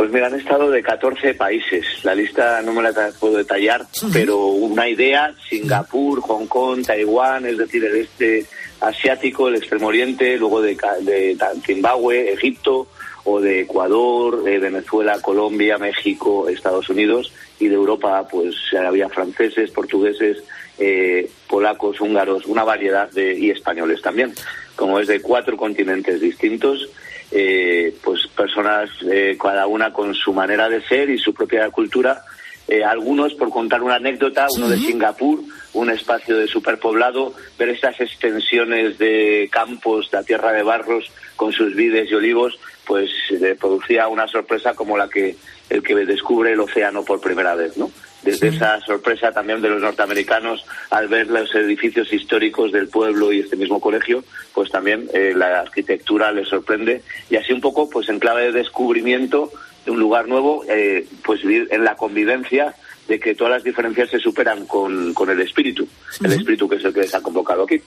Pues 0.00 0.12
mira, 0.12 0.28
han 0.28 0.40
estado 0.40 0.70
de 0.70 0.82
14 0.82 1.34
países. 1.34 1.84
La 2.04 2.14
lista 2.14 2.62
no 2.62 2.72
me 2.72 2.82
la 2.82 3.10
puedo 3.20 3.36
detallar, 3.36 3.84
pero 4.14 4.46
una 4.46 4.88
idea, 4.88 5.34
Singapur, 5.46 6.22
Hong 6.22 6.46
Kong, 6.46 6.82
Taiwán, 6.86 7.44
es 7.44 7.58
decir, 7.58 7.84
el 7.84 7.96
este 7.96 8.46
asiático, 8.80 9.48
el 9.48 9.56
extremo 9.56 9.88
oriente, 9.88 10.38
luego 10.38 10.62
de, 10.62 10.74
de 11.02 11.36
Zimbabue, 11.66 12.32
Egipto, 12.32 12.88
o 13.24 13.42
de 13.42 13.60
Ecuador, 13.60 14.42
eh, 14.48 14.58
Venezuela, 14.58 15.20
Colombia, 15.20 15.76
México, 15.76 16.48
Estados 16.48 16.88
Unidos, 16.88 17.30
y 17.58 17.68
de 17.68 17.74
Europa, 17.74 18.26
pues 18.26 18.54
había 18.72 19.10
franceses, 19.10 19.70
portugueses, 19.70 20.42
eh, 20.78 21.28
polacos, 21.46 22.00
húngaros, 22.00 22.46
una 22.46 22.64
variedad 22.64 23.10
de, 23.10 23.38
y 23.38 23.50
españoles 23.50 24.00
también. 24.00 24.32
Como 24.76 24.98
es 24.98 25.08
de 25.08 25.20
cuatro 25.20 25.58
continentes 25.58 26.22
distintos, 26.22 26.88
eh, 27.30 27.94
pues 28.02 28.26
personas, 28.28 28.90
eh, 29.10 29.36
cada 29.40 29.66
una 29.66 29.92
con 29.92 30.14
su 30.14 30.32
manera 30.32 30.68
de 30.68 30.82
ser 30.82 31.10
y 31.10 31.18
su 31.18 31.32
propia 31.32 31.70
cultura, 31.70 32.22
Eh, 32.68 32.84
algunos, 32.84 33.34
por 33.34 33.50
contar 33.50 33.82
una 33.82 33.96
anécdota, 33.96 34.46
uno 34.56 34.68
de 34.68 34.76
Singapur, 34.76 35.40
un 35.72 35.90
espacio 35.90 36.36
de 36.36 36.46
superpoblado, 36.46 37.34
ver 37.58 37.70
estas 37.70 37.98
extensiones 38.00 38.96
de 38.96 39.48
campos, 39.50 40.08
de 40.08 40.22
tierra 40.22 40.52
de 40.52 40.62
barros, 40.62 41.10
con 41.34 41.50
sus 41.50 41.74
vides 41.74 42.08
y 42.08 42.14
olivos, 42.14 42.60
pues 42.86 43.10
le 43.30 43.56
producía 43.56 44.06
una 44.06 44.28
sorpresa 44.28 44.74
como 44.74 44.96
la 44.96 45.08
que 45.08 45.34
el 45.68 45.82
que 45.82 45.96
descubre 46.06 46.52
el 46.52 46.60
océano 46.60 47.02
por 47.02 47.20
primera 47.20 47.56
vez, 47.56 47.76
¿no? 47.76 47.90
Desde 48.22 48.48
esa 48.48 48.80
sorpresa 48.80 49.32
también 49.32 49.62
de 49.62 49.70
los 49.70 49.80
norteamericanos 49.80 50.64
al 50.90 51.08
ver 51.08 51.28
los 51.28 51.54
edificios 51.54 52.12
históricos 52.12 52.70
del 52.72 52.88
pueblo 52.88 53.32
y 53.32 53.40
este 53.40 53.56
mismo 53.56 53.80
colegio, 53.80 54.24
pues 54.54 54.70
también 54.70 55.08
eh, 55.14 55.32
la 55.34 55.60
arquitectura 55.60 56.30
les 56.32 56.48
sorprende 56.48 57.02
y 57.30 57.36
así 57.36 57.52
un 57.52 57.60
poco, 57.60 57.88
pues 57.88 58.08
en 58.08 58.18
clave 58.18 58.44
de 58.44 58.52
descubrimiento 58.52 59.50
de 59.84 59.90
un 59.90 60.00
lugar 60.00 60.28
nuevo, 60.28 60.64
eh, 60.68 61.06
pues 61.24 61.42
vivir 61.42 61.68
en 61.70 61.84
la 61.84 61.96
convivencia 61.96 62.74
de 63.08 63.18
que 63.18 63.34
todas 63.34 63.54
las 63.54 63.64
diferencias 63.64 64.08
se 64.08 64.18
superan 64.20 64.66
con, 64.66 65.12
con 65.14 65.28
el 65.30 65.40
espíritu, 65.40 65.86
el 66.22 66.32
espíritu 66.32 66.68
que 66.68 66.76
es 66.76 66.84
el 66.84 66.94
que 66.94 67.00
les 67.00 67.14
ha 67.14 67.20
convocado 67.20 67.64
aquí. 67.64 67.80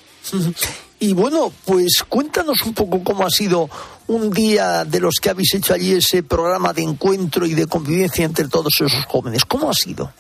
Y 0.99 1.13
bueno, 1.13 1.51
pues 1.65 2.03
cuéntanos 2.09 2.61
un 2.65 2.73
poco 2.73 3.01
cómo 3.03 3.25
ha 3.25 3.29
sido 3.29 3.69
un 4.07 4.31
día 4.31 4.83
de 4.83 4.99
los 4.99 5.15
que 5.21 5.29
habéis 5.29 5.53
hecho 5.55 5.73
allí 5.73 5.93
ese 5.93 6.23
programa 6.23 6.73
de 6.73 6.81
encuentro 6.81 7.45
y 7.45 7.53
de 7.53 7.67
convivencia 7.67 8.25
entre 8.25 8.47
todos 8.47 8.73
esos 8.81 9.05
jóvenes. 9.05 9.45
¿Cómo 9.45 9.69
ha 9.69 9.73
sido? 9.73 10.11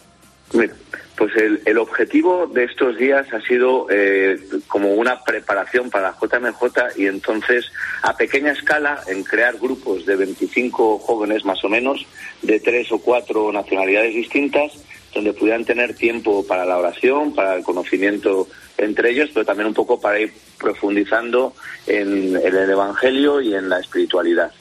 Mira, 0.53 0.73
pues 1.17 1.35
el, 1.35 1.61
el 1.65 1.77
objetivo 1.77 2.47
de 2.47 2.63
estos 2.65 2.97
días 2.97 3.31
ha 3.33 3.41
sido 3.41 3.87
eh, 3.89 4.39
como 4.67 4.93
una 4.93 5.23
preparación 5.23 5.89
para 5.89 6.15
JMJ 6.19 6.97
y 6.97 7.07
entonces 7.07 7.71
a 8.01 8.15
pequeña 8.15 8.51
escala 8.51 9.01
en 9.07 9.23
crear 9.23 9.57
grupos 9.57 10.05
de 10.05 10.15
25 10.15 10.99
jóvenes 10.99 11.45
más 11.45 11.63
o 11.63 11.69
menos 11.69 12.05
de 12.41 12.59
tres 12.59 12.91
o 12.91 12.99
cuatro 12.99 13.51
nacionalidades 13.51 14.13
distintas 14.13 14.73
donde 15.13 15.33
pudieran 15.33 15.65
tener 15.65 15.95
tiempo 15.95 16.45
para 16.45 16.65
la 16.65 16.79
oración, 16.79 17.35
para 17.35 17.55
el 17.55 17.63
conocimiento 17.63 18.47
entre 18.77 19.11
ellos, 19.11 19.29
pero 19.33 19.45
también 19.45 19.67
un 19.67 19.73
poco 19.75 20.01
para 20.01 20.19
ir 20.19 20.33
profundizando 20.57 21.53
en 21.85 22.35
el 22.35 22.69
Evangelio 22.69 23.39
y 23.39 23.53
en 23.53 23.69
la 23.69 23.79
espiritualidad 23.79 24.51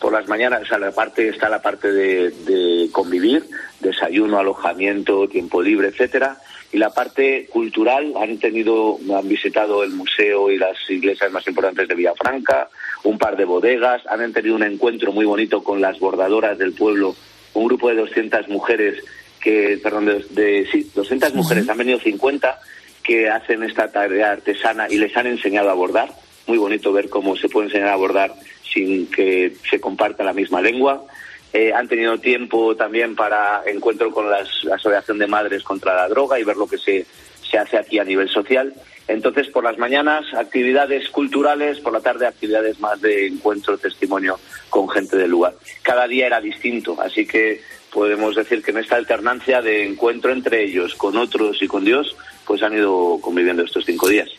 por 0.00 0.12
las 0.12 0.26
mañanas, 0.28 0.62
o 0.62 0.66
sea, 0.66 0.78
la 0.78 0.92
parte 0.92 1.28
está 1.28 1.48
la 1.48 1.60
parte 1.60 1.92
de, 1.92 2.30
de, 2.30 2.88
convivir, 2.90 3.44
desayuno, 3.80 4.38
alojamiento, 4.38 5.28
tiempo 5.28 5.60
libre, 5.60 5.88
etcétera, 5.88 6.38
y 6.72 6.78
la 6.78 6.90
parte 6.90 7.46
cultural 7.52 8.14
han 8.16 8.38
tenido, 8.38 8.98
han 9.14 9.28
visitado 9.28 9.84
el 9.84 9.90
museo 9.90 10.50
y 10.50 10.56
las 10.56 10.76
iglesias 10.88 11.30
más 11.30 11.46
importantes 11.46 11.86
de 11.86 11.94
Villafranca, 11.94 12.70
un 13.04 13.18
par 13.18 13.36
de 13.36 13.44
bodegas, 13.44 14.02
han 14.06 14.32
tenido 14.32 14.56
un 14.56 14.62
encuentro 14.62 15.12
muy 15.12 15.26
bonito 15.26 15.62
con 15.62 15.80
las 15.80 15.98
bordadoras 15.98 16.56
del 16.56 16.72
pueblo, 16.72 17.14
un 17.52 17.66
grupo 17.66 17.90
de 17.90 17.96
200 17.96 18.48
mujeres 18.48 19.04
que, 19.40 19.78
perdón, 19.82 20.06
de, 20.06 20.24
de 20.30 20.68
sí, 20.72 20.90
200 20.94 21.34
mujeres, 21.34 21.68
han 21.68 21.78
venido 21.78 21.98
50 21.98 22.58
que 23.02 23.28
hacen 23.28 23.62
esta 23.64 23.90
tarea 23.90 24.32
artesana 24.32 24.86
y 24.88 24.96
les 24.96 25.14
han 25.16 25.26
enseñado 25.26 25.70
a 25.70 25.74
bordar. 25.74 26.10
Muy 26.46 26.58
bonito 26.58 26.92
ver 26.92 27.08
cómo 27.08 27.36
se 27.36 27.48
puede 27.48 27.66
enseñar 27.66 27.88
a 27.88 27.96
bordar 27.96 28.32
sin 28.72 29.10
que 29.10 29.54
se 29.68 29.80
comparta 29.80 30.24
la 30.24 30.32
misma 30.32 30.60
lengua. 30.60 31.04
Eh, 31.52 31.72
han 31.72 31.88
tenido 31.88 32.18
tiempo 32.18 32.76
también 32.76 33.16
para 33.16 33.62
encuentro 33.66 34.10
con 34.10 34.30
la 34.30 34.46
Asociación 34.72 35.18
de 35.18 35.26
Madres 35.26 35.62
contra 35.64 35.94
la 35.94 36.08
Droga 36.08 36.38
y 36.38 36.44
ver 36.44 36.56
lo 36.56 36.68
que 36.68 36.78
se, 36.78 37.06
se 37.50 37.58
hace 37.58 37.76
aquí 37.76 37.98
a 37.98 38.04
nivel 38.04 38.28
social. 38.28 38.72
Entonces, 39.08 39.48
por 39.48 39.64
las 39.64 39.76
mañanas, 39.76 40.24
actividades 40.34 41.08
culturales, 41.08 41.80
por 41.80 41.92
la 41.92 42.00
tarde, 42.00 42.28
actividades 42.28 42.78
más 42.78 43.00
de 43.00 43.26
encuentro, 43.26 43.76
testimonio 43.76 44.38
con 44.68 44.88
gente 44.88 45.16
del 45.16 45.32
lugar. 45.32 45.54
Cada 45.82 46.06
día 46.06 46.26
era 46.26 46.40
distinto, 46.40 46.96
así 47.00 47.26
que 47.26 47.60
podemos 47.92 48.36
decir 48.36 48.62
que 48.62 48.70
en 48.70 48.78
esta 48.78 48.94
alternancia 48.94 49.62
de 49.62 49.84
encuentro 49.84 50.30
entre 50.30 50.62
ellos, 50.62 50.94
con 50.94 51.16
otros 51.16 51.60
y 51.60 51.66
con 51.66 51.84
Dios, 51.84 52.16
pues 52.46 52.62
han 52.62 52.74
ido 52.74 53.18
conviviendo 53.20 53.64
estos 53.64 53.84
cinco 53.84 54.08
días. 54.08 54.30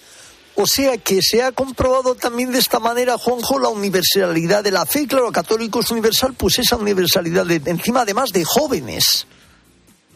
O 0.56 0.68
sea 0.68 0.98
que 0.98 1.22
se 1.22 1.42
ha 1.42 1.52
comprobado 1.52 2.16
también 2.16 2.52
de 2.52 2.60
esta 2.60 2.80
manera, 2.80 3.18
Juanjo, 3.18 3.58
la 3.58 3.70
universalidad 3.70 4.64
de 4.64 4.72
la 4.72 4.86
fe. 4.86 5.08
Claro, 5.08 5.32
católico 5.32 5.80
es 5.80 5.90
universal, 5.92 6.34
pues 6.38 6.60
esa 6.60 6.76
universalidad 6.76 7.46
de, 7.46 7.62
encima 7.66 8.02
además 8.02 8.32
de 8.32 8.44
jóvenes. 8.44 9.26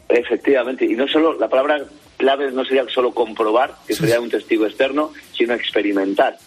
Efectivamente, 0.10 0.86
y 0.86 0.96
no 0.96 1.08
solo, 1.08 1.38
la 1.40 1.48
palabra 1.48 1.84
clave 2.18 2.52
no 2.52 2.64
sería 2.64 2.86
solo 2.94 3.12
comprobar, 3.12 3.76
que 3.88 3.96
sería 3.96 4.20
un 4.20 4.30
testigo 4.30 4.66
externo, 4.66 5.12
sino 5.36 5.54
experimentar, 5.54 6.38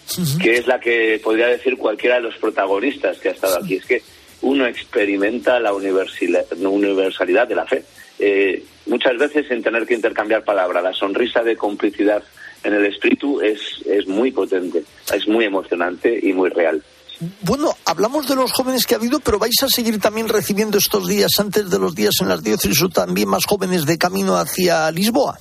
que 0.40 0.59
es 0.59 0.66
la 0.66 0.79
que 0.81 1.20
podría 1.22 1.48
decir 1.48 1.77
cualquiera 1.77 2.16
de 2.16 2.22
los 2.22 2.37
protagonistas 2.37 3.18
que 3.18 3.31
ha 3.31 3.33
estado 3.33 3.59
aquí. 3.59 3.77
Es 3.77 3.87
que 3.87 4.03
uno 4.42 4.66
experimenta 4.66 5.59
la 5.59 5.72
universalidad 5.72 7.48
de 7.48 7.55
la 7.55 7.66
fe. 7.66 7.85
Eh, 8.18 8.64
muchas 8.87 9.16
veces 9.18 9.46
sin 9.48 9.62
tener 9.62 9.87
que 9.87 9.94
intercambiar 9.94 10.44
palabras, 10.44 10.83
la 10.83 10.92
sonrisa 10.92 11.42
de 11.42 11.57
complicidad 11.57 12.22
en 12.64 12.75
el 12.75 12.87
espíritu 12.87 13.40
es, 13.40 13.61
es 13.87 14.07
muy 14.07 14.31
potente, 14.31 14.85
es 15.12 15.29
muy 15.29 15.44
emocionante 15.44 16.18
y 16.23 16.33
muy 16.33 16.51
real. 16.51 16.83
Bueno, 17.42 17.75
hablamos 17.85 18.29
de 18.29 18.37
los 18.37 18.53
jóvenes 18.53 18.87
que 18.87 18.94
ha 18.94 18.99
habido, 18.99 19.18
pero 19.18 19.38
vais 19.38 19.61
a 19.62 19.68
seguir 19.68 19.99
también 19.99 20.29
recibiendo 20.29 20.79
estos 20.79 21.09
días, 21.09 21.33
antes 21.38 21.68
de 21.68 21.79
los 21.79 21.94
días 21.94 22.14
en 22.21 22.29
las 22.29 22.42
diócesis, 22.42 22.81
o 22.83 22.88
también 22.88 23.29
más 23.29 23.44
jóvenes 23.44 23.87
de 23.87 23.99
camino 23.99 24.37
hacia 24.37 24.90
Lisboa. 24.92 25.38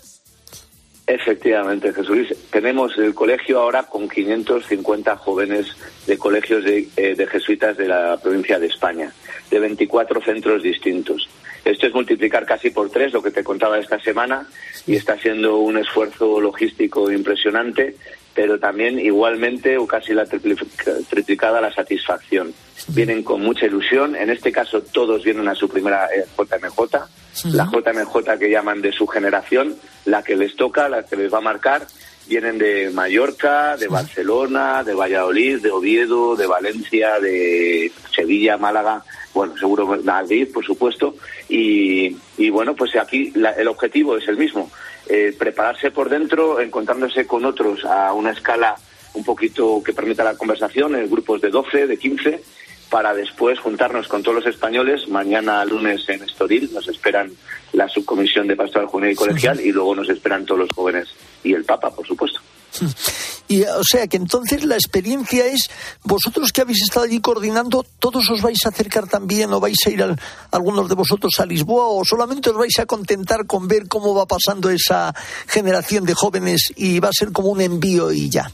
Efectivamente, 1.05 1.93
Jesús. 1.93 2.35
Tenemos 2.51 2.97
el 2.97 3.13
colegio 3.13 3.61
ahora 3.61 3.83
con 3.83 4.09
550 4.09 5.15
jóvenes 5.15 5.67
de 6.05 6.17
colegios 6.17 6.65
de, 6.65 6.89
eh, 6.97 7.15
de, 7.15 7.27
jesuitas 7.27 7.77
de 7.77 7.87
la 7.87 8.17
provincia 8.21 8.59
de 8.59 8.67
España, 8.67 9.13
de 9.49 9.59
24 9.59 10.21
centros 10.21 10.63
distintos. 10.63 11.29
Esto 11.67 11.85
es 11.85 11.93
multiplicar 11.93 12.45
casi 12.45 12.69
por 12.69 12.89
tres 12.89 13.11
lo 13.11 13.21
que 13.21 13.29
te 13.29 13.43
contaba 13.43 13.77
esta 13.77 13.99
semana 13.99 14.47
y 14.85 14.95
está 14.95 15.17
siendo 15.17 15.57
un 15.57 15.77
esfuerzo 15.77 16.39
logístico 16.39 17.11
impresionante, 17.11 17.97
pero 18.33 18.57
también 18.57 18.97
igualmente 18.99 19.77
o 19.77 19.85
casi 19.85 20.13
la 20.13 20.25
triplicada 20.25 21.59
la 21.59 21.73
satisfacción. 21.73 22.53
Vienen 22.87 23.21
con 23.21 23.41
mucha 23.41 23.65
ilusión, 23.65 24.15
en 24.15 24.29
este 24.29 24.49
caso 24.49 24.81
todos 24.81 25.25
vienen 25.25 25.49
a 25.49 25.55
su 25.55 25.67
primera 25.67 26.05
eh, 26.05 26.23
JMJ, 26.37 27.53
la 27.53 27.65
JMJ 27.65 28.39
que 28.39 28.49
llaman 28.49 28.81
de 28.81 28.93
su 28.93 29.05
generación, 29.05 29.75
la 30.05 30.23
que 30.23 30.37
les 30.37 30.55
toca, 30.55 30.87
la 30.87 31.03
que 31.03 31.17
les 31.17 31.33
va 31.33 31.39
a 31.39 31.41
marcar, 31.41 31.85
vienen 32.27 32.57
de 32.57 32.89
Mallorca, 32.91 33.77
de 33.77 33.87
Barcelona, 33.87 34.83
de 34.83 34.93
Valladolid, 34.93 35.59
de 35.59 35.71
Oviedo, 35.71 36.35
de 36.35 36.47
Valencia, 36.47 37.19
de 37.19 37.91
Sevilla, 38.13 38.57
Málaga, 38.57 39.03
bueno, 39.33 39.57
seguro 39.57 39.99
Madrid, 40.03 40.47
por 40.53 40.65
supuesto, 40.65 41.15
y, 41.47 42.15
y 42.37 42.49
bueno, 42.49 42.75
pues 42.75 42.95
aquí 42.95 43.31
la, 43.35 43.51
el 43.51 43.67
objetivo 43.67 44.17
es 44.17 44.27
el 44.27 44.37
mismo, 44.37 44.71
eh, 45.07 45.35
prepararse 45.37 45.91
por 45.91 46.09
dentro, 46.09 46.59
encontrándose 46.59 47.25
con 47.25 47.45
otros 47.45 47.85
a 47.85 48.13
una 48.13 48.31
escala 48.31 48.75
un 49.13 49.23
poquito 49.23 49.81
que 49.83 49.93
permita 49.93 50.23
la 50.23 50.37
conversación, 50.37 50.95
en 50.95 51.09
grupos 51.09 51.41
de 51.41 51.49
12, 51.49 51.87
de 51.87 51.97
15, 51.97 52.41
para 52.89 53.13
después 53.13 53.59
juntarnos 53.59 54.07
con 54.07 54.23
todos 54.23 54.43
los 54.43 54.45
españoles. 54.45 55.07
Mañana 55.07 55.65
lunes 55.65 56.07
en 56.09 56.23
Estoril 56.23 56.69
nos 56.73 56.87
esperan 56.87 57.31
la 57.73 57.87
subcomisión 57.87 58.47
de 58.47 58.55
pastoral 58.55 58.87
juvenil 58.87 59.13
y 59.13 59.15
colegial 59.15 59.59
y 59.59 59.71
luego 59.71 59.95
nos 59.95 60.09
esperan 60.09 60.45
todos 60.45 60.61
los 60.61 60.71
jóvenes 60.71 61.09
y 61.43 61.53
el 61.53 61.65
Papa, 61.65 61.91
por 61.91 62.05
supuesto. 62.05 62.39
Y 63.49 63.63
o 63.63 63.83
sea 63.83 64.07
que 64.07 64.17
entonces 64.17 64.65
la 64.65 64.75
experiencia 64.75 65.45
es, 65.45 65.69
vosotros 66.03 66.51
que 66.51 66.61
habéis 66.61 66.83
estado 66.83 67.05
allí 67.05 67.21
coordinando, 67.21 67.85
¿todos 67.99 68.29
os 68.29 68.41
vais 68.41 68.59
a 68.65 68.69
acercar 68.69 69.07
también 69.07 69.53
o 69.53 69.59
vais 69.59 69.77
a 69.85 69.89
ir 69.89 70.03
al, 70.03 70.19
algunos 70.51 70.89
de 70.89 70.95
vosotros 70.95 71.39
a 71.39 71.45
Lisboa 71.45 71.87
o 71.87 72.03
solamente 72.03 72.49
os 72.49 72.57
vais 72.57 72.77
a 72.79 72.85
contentar 72.85 73.45
con 73.47 73.67
ver 73.67 73.87
cómo 73.87 74.13
va 74.13 74.25
pasando 74.25 74.69
esa 74.69 75.13
generación 75.47 76.03
de 76.05 76.13
jóvenes 76.13 76.73
y 76.75 76.99
va 76.99 77.09
a 77.09 77.13
ser 77.13 77.31
como 77.31 77.49
un 77.49 77.61
envío 77.61 78.11
y 78.11 78.29
ya? 78.29 78.51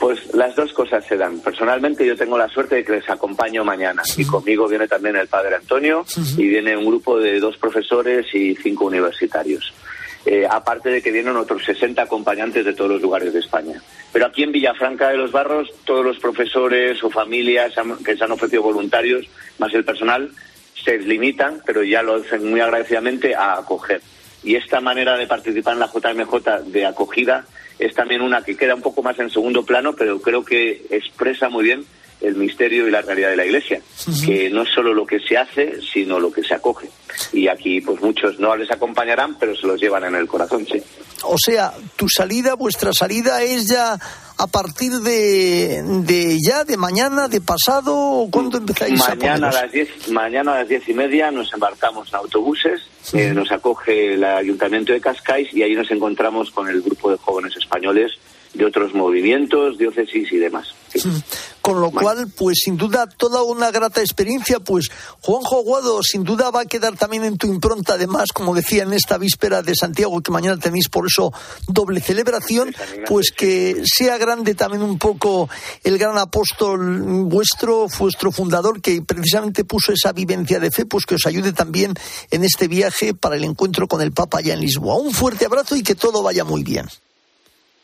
Pues 0.00 0.34
las 0.34 0.54
dos 0.54 0.72
cosas 0.72 1.04
se 1.06 1.16
dan. 1.16 1.40
Personalmente 1.40 2.06
yo 2.06 2.16
tengo 2.16 2.36
la 2.36 2.48
suerte 2.48 2.76
de 2.76 2.84
que 2.84 2.92
les 2.92 3.08
acompaño 3.08 3.64
mañana 3.64 4.02
y 4.16 4.24
conmigo 4.24 4.68
viene 4.68 4.88
también 4.88 5.16
el 5.16 5.26
padre 5.28 5.56
Antonio 5.56 6.04
y 6.36 6.46
viene 6.48 6.76
un 6.76 6.86
grupo 6.86 7.18
de 7.18 7.40
dos 7.40 7.56
profesores 7.56 8.26
y 8.34 8.54
cinco 8.56 8.86
universitarios. 8.86 9.72
Eh, 10.28 10.44
aparte 10.44 10.90
de 10.90 11.00
que 11.00 11.12
vienen 11.12 11.36
otros 11.36 11.64
60 11.64 12.02
acompañantes 12.02 12.64
de 12.64 12.72
todos 12.72 12.90
los 12.90 13.00
lugares 13.00 13.32
de 13.32 13.38
España. 13.38 13.80
Pero 14.12 14.26
aquí 14.26 14.42
en 14.42 14.50
Villafranca 14.50 15.10
de 15.10 15.16
los 15.16 15.30
Barros, 15.30 15.72
todos 15.84 16.04
los 16.04 16.18
profesores 16.18 17.02
o 17.04 17.10
familias 17.10 17.74
que 18.04 18.16
se 18.16 18.24
han 18.24 18.32
ofrecido 18.32 18.62
voluntarios, 18.62 19.24
más 19.60 19.72
el 19.72 19.84
personal, 19.84 20.32
se 20.84 20.98
limitan, 20.98 21.62
pero 21.64 21.84
ya 21.84 22.02
lo 22.02 22.16
hacen 22.16 22.50
muy 22.50 22.58
agradecidamente 22.58 23.36
a 23.36 23.58
acoger. 23.58 24.00
Y 24.42 24.56
esta 24.56 24.80
manera 24.80 25.16
de 25.16 25.28
participar 25.28 25.74
en 25.74 25.80
la 25.80 25.92
JMJ 25.92 26.72
de 26.72 26.86
acogida 26.86 27.44
es 27.78 27.94
también 27.94 28.20
una 28.20 28.42
que 28.42 28.56
queda 28.56 28.74
un 28.74 28.82
poco 28.82 29.04
más 29.04 29.16
en 29.20 29.30
segundo 29.30 29.64
plano, 29.64 29.94
pero 29.94 30.20
creo 30.20 30.44
que 30.44 30.86
expresa 30.90 31.48
muy 31.48 31.62
bien 31.62 31.84
el 32.20 32.34
misterio 32.34 32.88
y 32.88 32.90
la 32.90 33.02
realidad 33.02 33.30
de 33.30 33.36
la 33.36 33.44
Iglesia, 33.44 33.80
que 34.24 34.48
no 34.50 34.62
es 34.62 34.70
solo 34.70 34.94
lo 34.94 35.06
que 35.06 35.20
se 35.20 35.36
hace, 35.36 35.80
sino 35.92 36.18
lo 36.18 36.32
que 36.32 36.42
se 36.42 36.54
acoge. 36.54 36.88
Y 37.32 37.48
aquí, 37.48 37.80
pues 37.80 38.00
muchos 38.00 38.38
no 38.38 38.56
les 38.56 38.70
acompañarán, 38.70 39.38
pero 39.38 39.54
se 39.54 39.66
los 39.66 39.80
llevan 39.80 40.04
en 40.04 40.14
el 40.14 40.26
corazón, 40.26 40.66
sí. 40.66 40.82
O 41.22 41.36
sea, 41.38 41.72
tu 41.96 42.08
salida, 42.08 42.54
vuestra 42.54 42.92
salida 42.92 43.42
es 43.42 43.68
ya 43.68 43.98
a 44.38 44.46
partir 44.46 44.92
de, 44.92 45.82
de 45.82 46.38
ya, 46.40 46.64
de 46.64 46.76
mañana, 46.76 47.28
de 47.28 47.40
pasado, 47.40 47.96
¿o 47.96 48.30
¿cuándo 48.30 48.58
empezáis 48.58 48.98
mañana 48.98 49.46
a 49.46 49.50
a 49.50 49.62
las 49.62 49.72
diez 49.72 50.08
Mañana 50.10 50.52
a 50.52 50.58
las 50.58 50.68
diez 50.68 50.86
y 50.88 50.94
media 50.94 51.30
nos 51.30 51.52
embarcamos 51.54 52.08
en 52.10 52.16
autobuses, 52.16 52.82
eh, 53.14 53.32
nos 53.32 53.50
acoge 53.50 54.14
el 54.14 54.24
Ayuntamiento 54.24 54.92
de 54.92 55.00
Cascais 55.00 55.48
y 55.54 55.62
ahí 55.62 55.74
nos 55.74 55.90
encontramos 55.90 56.50
con 56.50 56.68
el 56.68 56.82
grupo 56.82 57.10
de 57.10 57.16
jóvenes 57.16 57.56
españoles 57.56 58.12
de 58.52 58.64
otros 58.64 58.94
movimientos, 58.94 59.78
diócesis 59.78 60.32
y 60.32 60.36
demás. 60.36 60.74
Con 61.60 61.80
lo 61.80 61.90
cual, 61.90 62.28
pues 62.28 62.58
sin 62.64 62.76
duda, 62.76 63.08
toda 63.08 63.42
una 63.42 63.72
grata 63.72 64.00
experiencia. 64.00 64.60
Pues 64.60 64.88
Juanjo 65.20 65.58
Aguado, 65.58 66.00
sin 66.02 66.22
duda 66.22 66.50
va 66.50 66.60
a 66.60 66.64
quedar 66.66 66.96
también 66.96 67.24
en 67.24 67.38
tu 67.38 67.48
impronta, 67.48 67.94
además, 67.94 68.30
como 68.32 68.54
decía 68.54 68.84
en 68.84 68.92
esta 68.92 69.18
víspera 69.18 69.62
de 69.62 69.74
Santiago, 69.74 70.20
que 70.20 70.30
mañana 70.30 70.58
tenéis 70.58 70.88
por 70.88 71.06
eso 71.06 71.32
doble 71.66 72.00
celebración, 72.00 72.74
pues 73.08 73.32
que 73.32 73.82
sea 73.84 74.16
grande 74.16 74.54
también 74.54 74.82
un 74.82 74.98
poco 74.98 75.48
el 75.82 75.98
gran 75.98 76.18
apóstol 76.18 77.24
vuestro, 77.24 77.88
vuestro 77.98 78.30
fundador, 78.30 78.80
que 78.80 79.02
precisamente 79.02 79.64
puso 79.64 79.92
esa 79.92 80.12
vivencia 80.12 80.60
de 80.60 80.70
fe, 80.70 80.86
pues 80.86 81.04
que 81.04 81.16
os 81.16 81.26
ayude 81.26 81.52
también 81.52 81.94
en 82.30 82.44
este 82.44 82.68
viaje 82.68 83.14
para 83.14 83.36
el 83.36 83.44
encuentro 83.44 83.88
con 83.88 84.00
el 84.00 84.12
Papa 84.12 84.38
allá 84.38 84.54
en 84.54 84.60
Lisboa. 84.60 84.96
Un 84.96 85.12
fuerte 85.12 85.46
abrazo 85.46 85.76
y 85.76 85.82
que 85.82 85.94
todo 85.94 86.22
vaya 86.22 86.44
muy 86.44 86.62
bien. 86.62 86.86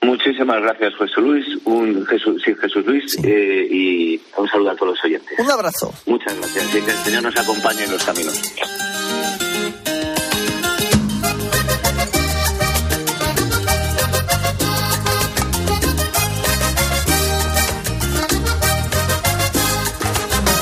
Muchísimas 0.03 0.61
gracias, 0.61 0.93
Jesús 0.99 1.17
Luis. 1.25 1.47
Un 1.65 2.05
Jesús, 2.07 2.43
sí, 2.45 2.53
Jesús 2.61 2.85
Luis. 2.85 3.05
eh, 3.25 3.67
y 3.71 4.21
un 4.37 4.49
saludo 4.49 4.71
a 4.71 4.77
todos 4.77 4.95
los 4.95 5.05
oyentes. 5.05 5.39
Un 5.39 5.51
abrazo. 5.51 5.93
Muchas 6.07 6.37
gracias. 6.37 6.75
Y 6.75 6.81
que 6.81 6.91
el 6.91 6.97
Señor 6.99 7.23
nos 7.23 7.37
acompañe 7.37 7.85
en 7.85 7.93
los 7.93 8.05
caminos. 8.05 8.41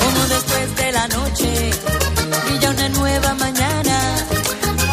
Como 0.01 0.27
después 0.27 0.75
de 0.75 0.91
la 0.91 1.07
noche 1.07 1.69
brilla 2.45 2.69
una 2.71 2.89
nueva 2.89 3.33
mañana. 3.35 3.97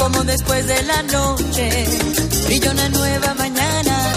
Como 0.01 0.25
después 0.25 0.67
de 0.67 0.83
la 0.85 1.03
noche 1.03 1.87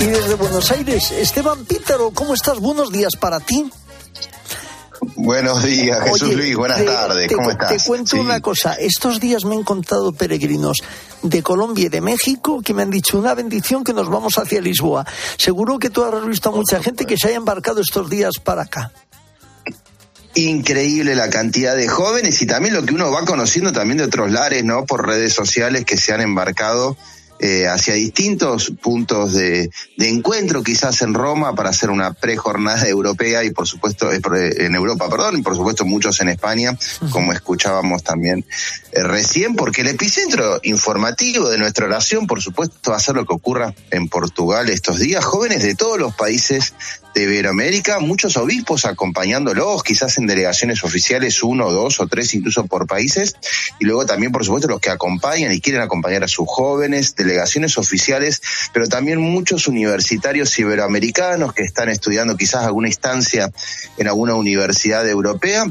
Y 0.01 0.05
desde 0.05 0.33
Buenos 0.35 0.71
Aires, 0.71 1.11
Esteban 1.11 1.63
Pítaro, 1.65 2.11
¿cómo 2.11 2.33
estás? 2.33 2.59
Buenos 2.59 2.91
días 2.91 3.13
para 3.19 3.39
ti. 3.39 3.69
Buenos 5.15 5.63
días, 5.63 5.99
Jesús 6.03 6.23
Oye, 6.23 6.35
Luis, 6.35 6.55
buenas 6.55 6.77
te- 6.79 6.85
tardes, 6.85 7.27
te, 7.27 7.35
¿cómo 7.35 7.51
estás? 7.51 7.69
Te 7.69 7.87
cuento 7.87 8.11
Sí. 8.15 8.19
una 8.19 8.39
cosa. 8.39 8.73
Estos 8.73 9.19
días 9.19 9.45
me 9.45 9.55
he 9.55 9.59
encontrado 9.59 10.11
peregrinos 10.13 10.77
de 11.21 11.43
Colombia 11.43 11.85
y 11.85 11.89
de 11.89 12.01
México 12.01 12.61
que 12.63 12.73
me 12.73 12.81
han 12.83 12.89
dicho 12.89 13.17
una 13.19 13.33
bendición 13.35 13.83
que 13.83 13.93
nos 13.93 14.09
vamos 14.09 14.37
hacia 14.37 14.61
Lisboa. 14.61 15.05
Seguro 15.37 15.77
que 15.79 15.89
tú 15.89 16.03
has 16.03 16.25
visto 16.25 16.49
a 16.49 16.51
mucha 16.51 16.81
gente 16.81 17.05
que 17.05 17.17
se 17.17 17.27
haya 17.27 17.37
embarcado 17.37 17.81
estos 17.81 18.09
días 18.09 18.35
para 18.43 18.63
acá. 18.63 18.91
Increíble 20.33 21.13
la 21.15 21.29
cantidad 21.29 21.75
de 21.75 21.87
jóvenes 21.87 22.41
y 22.41 22.47
también 22.47 22.73
lo 22.73 22.83
que 22.85 22.93
uno 22.93 23.11
va 23.11 23.25
conociendo 23.25 23.71
también 23.71 23.97
de 23.97 24.05
otros 24.05 24.31
lares, 24.31 24.63
¿no? 24.63 24.85
Por 24.85 25.05
redes 25.05 25.33
sociales 25.33 25.83
que 25.85 25.97
se 25.97 26.13
han 26.13 26.21
embarcado 26.21 26.95
eh, 27.41 27.67
hacia 27.67 27.95
distintos 27.95 28.71
puntos 28.81 29.33
de, 29.33 29.71
de 29.97 30.09
encuentro, 30.09 30.61
quizás 30.61 31.01
en 31.01 31.15
Roma, 31.15 31.55
para 31.55 31.69
hacer 31.69 31.89
una 31.89 32.13
prejornada 32.13 32.87
europea 32.87 33.43
y 33.43 33.49
por 33.49 33.67
supuesto, 33.67 34.11
eh, 34.11 34.21
eh, 34.35 34.53
en 34.59 34.75
Europa, 34.75 35.09
perdón, 35.09 35.39
y 35.39 35.41
por 35.41 35.55
supuesto 35.55 35.83
muchos 35.83 36.21
en 36.21 36.29
España, 36.29 36.77
como 37.09 37.33
escuchábamos 37.33 38.03
también 38.03 38.45
eh, 38.91 39.03
recién, 39.03 39.55
porque 39.55 39.81
el 39.81 39.87
epicentro 39.87 40.59
informativo 40.63 41.49
de 41.49 41.57
nuestra 41.57 41.87
oración, 41.87 42.27
por 42.27 42.41
supuesto, 42.41 42.91
va 42.91 42.97
a 42.97 42.99
ser 42.99 43.15
lo 43.15 43.25
que 43.25 43.33
ocurra 43.33 43.73
en 43.89 44.07
Portugal 44.07 44.69
estos 44.69 44.99
días. 44.99 45.25
Jóvenes 45.25 45.63
de 45.63 45.75
todos 45.75 45.99
los 45.99 46.13
países 46.13 46.73
de 47.13 47.23
Iberoamérica, 47.23 47.99
muchos 47.99 48.37
obispos 48.37 48.85
acompañándolos, 48.85 49.83
quizás 49.83 50.17
en 50.17 50.27
delegaciones 50.27 50.83
oficiales, 50.83 51.43
uno, 51.43 51.71
dos 51.71 51.99
o 51.99 52.07
tres, 52.07 52.33
incluso 52.33 52.65
por 52.67 52.87
países, 52.87 53.35
y 53.79 53.85
luego 53.85 54.05
también, 54.05 54.31
por 54.31 54.45
supuesto, 54.45 54.67
los 54.69 54.79
que 54.79 54.89
acompañan 54.89 55.51
y 55.51 55.59
quieren 55.59 55.81
acompañar 55.81 56.23
a 56.23 56.27
sus 56.27 56.47
jóvenes, 56.47 57.15
delegaciones 57.31 57.77
oficiales, 57.77 58.41
pero 58.73 58.87
también 58.87 59.19
muchos 59.19 59.67
universitarios 59.67 60.57
iberoamericanos 60.59 61.53
que 61.53 61.63
están 61.63 61.89
estudiando 61.89 62.35
quizás 62.35 62.65
alguna 62.65 62.89
instancia 62.89 63.51
en 63.97 64.07
alguna 64.07 64.35
universidad 64.35 65.07
europea 65.07 65.65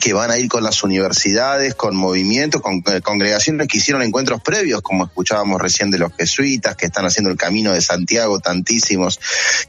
que 0.00 0.12
van 0.12 0.30
a 0.30 0.38
ir 0.38 0.48
con 0.48 0.62
las 0.62 0.82
universidades, 0.82 1.74
con 1.74 1.96
movimientos, 1.96 2.60
con 2.60 2.82
eh, 2.86 3.00
congregaciones 3.02 3.68
que 3.68 3.78
hicieron 3.78 4.02
encuentros 4.02 4.40
previos, 4.42 4.82
como 4.82 5.04
escuchábamos 5.04 5.60
recién 5.60 5.90
de 5.90 5.98
los 5.98 6.12
jesuitas, 6.16 6.76
que 6.76 6.86
están 6.86 7.06
haciendo 7.06 7.30
el 7.30 7.36
camino 7.36 7.72
de 7.72 7.80
Santiago, 7.80 8.38
tantísimos, 8.40 9.18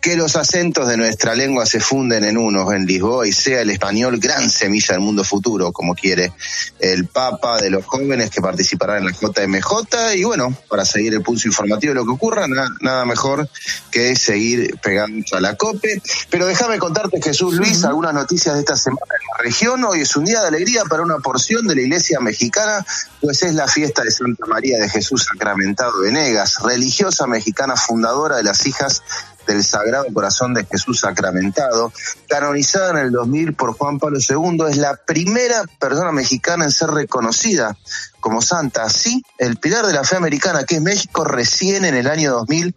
que 0.02 0.16
los 0.18 0.36
acentos 0.36 0.88
de 0.88 0.98
nuestra 0.98 1.36
lengua 1.36 1.66
se 1.66 1.80
funden 1.80 2.24
en 2.26 2.38
uno, 2.38 2.72
en 2.74 2.86
Lisboa, 2.86 3.28
y 3.28 3.32
sea 3.32 3.62
el 3.62 3.70
español 3.70 4.18
gran 4.20 4.50
semilla 4.50 4.94
del 4.96 5.02
mundo 5.02 5.24
futuro, 5.24 5.72
como 5.72 5.96
quiere 5.96 6.34
el 6.80 7.06
Papa 7.08 7.62
de 7.62 7.70
los 7.70 7.86
jóvenes 7.86 8.30
que 8.30 8.42
participarán 8.42 8.98
en 8.98 9.06
la 9.06 9.12
JMJ, 9.12 10.16
y 10.16 10.24
bueno, 10.24 10.56
para 10.70 10.86
seguir 10.86 11.14
el 11.14 11.22
pulso 11.22 11.48
informativo 11.48 11.92
de 11.92 11.96
lo 11.96 12.06
que 12.06 12.12
ocurra, 12.12 12.48
na- 12.48 12.76
nada 12.82 13.06
mejor 13.06 13.48
que 13.92 14.16
seguir 14.16 14.78
pegando 14.82 15.24
a 15.34 15.40
la 15.40 15.56
cope. 15.56 16.02
Pero 16.30 16.46
déjame 16.46 16.78
contarte, 16.80 17.22
Jesús 17.22 17.54
Luis, 17.56 17.84
algunas 17.86 18.14
noticias 18.14 18.56
de 18.56 18.62
esta 18.62 18.76
semana 18.76 19.02
en 19.22 19.28
la 19.38 19.44
región. 19.44 19.84
Hoy 19.86 20.02
es 20.02 20.15
un 20.18 20.26
día 20.26 20.42
de 20.42 20.48
alegría 20.48 20.84
para 20.86 21.04
una 21.04 21.20
porción 21.20 21.68
de 21.68 21.76
la 21.76 21.82
iglesia 21.82 22.20
mexicana, 22.20 22.86
pues 23.22 23.44
es 23.44 23.54
la 23.54 23.68
fiesta 23.68 24.04
de 24.04 24.12
Santa 24.12 24.46
María 24.46 24.80
de 24.80 24.90
Jesús 24.90 25.26
Sacramentado 25.30 26.00
Venegas, 26.02 26.58
religiosa 26.64 27.28
mexicana 27.28 27.76
fundadora 27.76 28.38
de 28.38 28.44
las 28.44 28.66
hijas 28.66 29.02
del 29.48 29.64
Sagrado 29.64 30.06
Corazón 30.14 30.54
de 30.54 30.66
Jesús 30.66 31.02
Sacramentado, 31.02 31.92
canonizada 32.28 32.92
en 32.92 32.98
el 32.98 33.12
2000 33.12 33.54
por 33.54 33.74
Juan 33.78 34.00
Pablo 34.00 34.18
II, 34.20 34.66
es 34.70 34.78
la 34.78 34.96
primera 34.96 35.64
persona 35.80 36.12
mexicana 36.12 36.66
en 36.66 36.72
ser 36.72 36.90
reconocida 36.90 37.78
como 38.20 38.42
santa. 38.42 38.84
Así, 38.84 39.24
el 39.38 39.58
pilar 39.58 39.86
de 39.86 39.94
la 39.94 40.04
fe 40.04 40.16
americana, 40.16 40.64
que 40.64 40.76
es 40.76 40.82
México, 40.82 41.24
recién 41.24 41.86
en 41.86 41.96
el 41.96 42.08
año 42.08 42.32
2000 42.32 42.76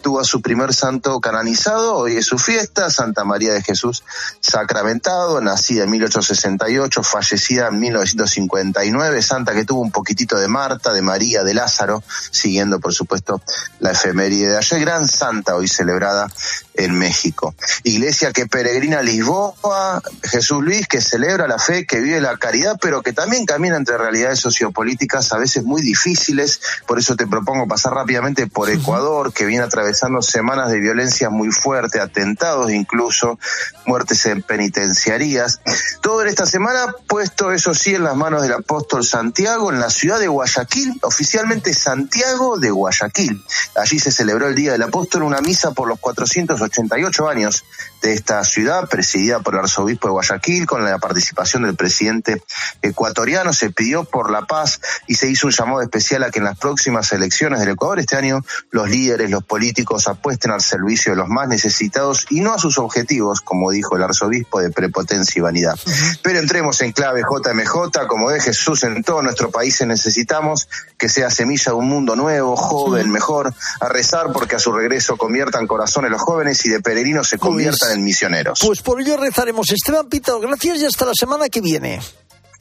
tuvo 0.00 0.20
a 0.20 0.24
su 0.24 0.40
primer 0.40 0.74
santo 0.74 1.20
canonizado, 1.20 1.96
hoy 1.96 2.16
es 2.16 2.26
su 2.26 2.38
fiesta, 2.38 2.90
Santa 2.90 3.24
María 3.24 3.52
de 3.52 3.62
Jesús 3.62 4.02
Sacramentado, 4.40 5.40
nacida 5.40 5.84
en 5.84 5.90
1868, 5.90 7.02
fallecida 7.02 7.68
en 7.68 7.78
1959, 7.80 9.22
santa 9.22 9.54
que 9.54 9.64
tuvo 9.64 9.80
un 9.80 9.90
poquitito 9.90 10.38
de 10.38 10.48
Marta, 10.48 10.92
de 10.92 11.02
María, 11.02 11.44
de 11.44 11.54
Lázaro, 11.54 12.02
siguiendo 12.30 12.80
por 12.80 12.94
supuesto 12.94 13.40
la 13.78 13.92
efeméride 13.92 14.48
de 14.48 14.56
ayer, 14.56 14.80
gran 14.80 15.06
santa 15.06 15.56
hoy 15.56 15.68
celebrada 15.68 16.28
en 16.74 16.98
México. 16.98 17.54
Iglesia 17.84 18.32
que 18.32 18.46
peregrina 18.46 19.00
a 19.00 19.02
Lisboa, 19.02 20.02
Jesús 20.22 20.62
Luis, 20.62 20.88
que 20.88 21.00
celebra 21.00 21.46
la 21.46 21.58
fe, 21.58 21.86
que 21.86 22.00
vive 22.00 22.20
la 22.20 22.36
caridad, 22.36 22.78
pero 22.80 23.02
que 23.02 23.12
también 23.12 23.44
camina 23.44 23.76
entre 23.76 23.98
realidades 23.98 24.40
sociopolíticas 24.40 25.32
a 25.32 25.38
veces 25.38 25.64
muy 25.64 25.82
difíciles, 25.82 26.60
por 26.86 26.98
eso 26.98 27.16
te 27.16 27.26
propongo 27.26 27.68
pasar 27.68 27.94
rápidamente 27.94 28.46
por 28.46 28.70
Ecuador, 28.70 29.32
que 29.32 29.44
viene 29.44 29.64
atravesando 29.90 30.22
semanas 30.22 30.70
de 30.70 30.78
violencia 30.78 31.30
muy 31.30 31.50
fuerte, 31.50 32.00
atentados 32.00 32.70
incluso, 32.70 33.38
muertes 33.86 34.24
en 34.26 34.40
penitenciarías. 34.42 35.60
Todo 36.00 36.22
en 36.22 36.28
esta 36.28 36.46
semana 36.46 36.94
puesto, 37.08 37.50
eso 37.52 37.74
sí, 37.74 37.94
en 37.96 38.04
las 38.04 38.14
manos 38.14 38.42
del 38.42 38.52
apóstol 38.52 39.04
Santiago, 39.04 39.72
en 39.72 39.80
la 39.80 39.90
ciudad 39.90 40.20
de 40.20 40.28
Guayaquil, 40.28 41.00
oficialmente 41.02 41.74
Santiago 41.74 42.56
de 42.58 42.70
Guayaquil. 42.70 43.42
Allí 43.74 43.98
se 43.98 44.12
celebró 44.12 44.46
el 44.46 44.54
Día 44.54 44.72
del 44.72 44.82
Apóstol, 44.82 45.24
una 45.24 45.40
misa 45.40 45.72
por 45.72 45.88
los 45.88 45.98
488 45.98 47.28
años 47.28 47.64
de 48.00 48.14
esta 48.14 48.44
ciudad, 48.44 48.88
presidida 48.88 49.40
por 49.40 49.54
el 49.54 49.60
arzobispo 49.60 50.06
de 50.06 50.12
Guayaquil, 50.12 50.66
con 50.66 50.84
la 50.84 50.98
participación 50.98 51.64
del 51.64 51.74
presidente 51.74 52.42
ecuatoriano. 52.80 53.52
Se 53.52 53.70
pidió 53.70 54.04
por 54.04 54.30
la 54.30 54.42
paz 54.42 54.80
y 55.08 55.16
se 55.16 55.28
hizo 55.28 55.48
un 55.48 55.52
llamado 55.52 55.82
especial 55.82 56.22
a 56.22 56.30
que 56.30 56.38
en 56.38 56.44
las 56.44 56.58
próximas 56.58 57.12
elecciones 57.12 57.58
del 57.60 57.70
Ecuador 57.70 57.98
este 57.98 58.16
año 58.16 58.40
los 58.70 58.88
líderes, 58.88 59.30
los 59.30 59.42
políticos 59.44 59.79
apuesten 60.06 60.50
al 60.50 60.60
servicio 60.60 61.12
de 61.12 61.16
los 61.16 61.28
más 61.28 61.48
necesitados 61.48 62.26
y 62.30 62.40
no 62.40 62.54
a 62.54 62.58
sus 62.58 62.78
objetivos, 62.78 63.40
como 63.40 63.70
dijo 63.70 63.96
el 63.96 64.02
arzobispo, 64.02 64.60
de 64.60 64.70
prepotencia 64.70 65.38
y 65.38 65.42
vanidad. 65.42 65.78
Pero 66.22 66.38
entremos 66.38 66.80
en 66.80 66.92
clave 66.92 67.22
JMJ, 67.22 68.06
como 68.06 68.30
de 68.30 68.40
Jesús 68.40 68.82
en 68.84 69.02
todo 69.02 69.22
nuestro 69.22 69.50
país 69.50 69.80
necesitamos 69.86 70.68
que 70.98 71.08
sea 71.08 71.30
semilla 71.30 71.72
de 71.72 71.78
un 71.78 71.88
mundo 71.88 72.16
nuevo, 72.16 72.56
joven, 72.56 73.10
mejor, 73.10 73.54
a 73.80 73.88
rezar 73.88 74.32
porque 74.32 74.56
a 74.56 74.58
su 74.58 74.72
regreso 74.72 75.16
conviertan 75.16 75.66
corazones 75.66 76.10
los 76.10 76.20
jóvenes 76.20 76.64
y 76.66 76.68
de 76.68 76.80
peregrinos 76.80 77.28
se 77.28 77.38
conviertan 77.38 77.92
en 77.92 78.04
misioneros. 78.04 78.60
Pues 78.64 78.82
por 78.82 79.00
ello 79.00 79.16
rezaremos. 79.16 79.70
Esteban 79.70 80.08
Pítaro, 80.08 80.40
gracias 80.40 80.78
y 80.80 80.86
hasta 80.86 81.06
la 81.06 81.14
semana 81.14 81.48
que 81.48 81.60
viene. 81.60 82.00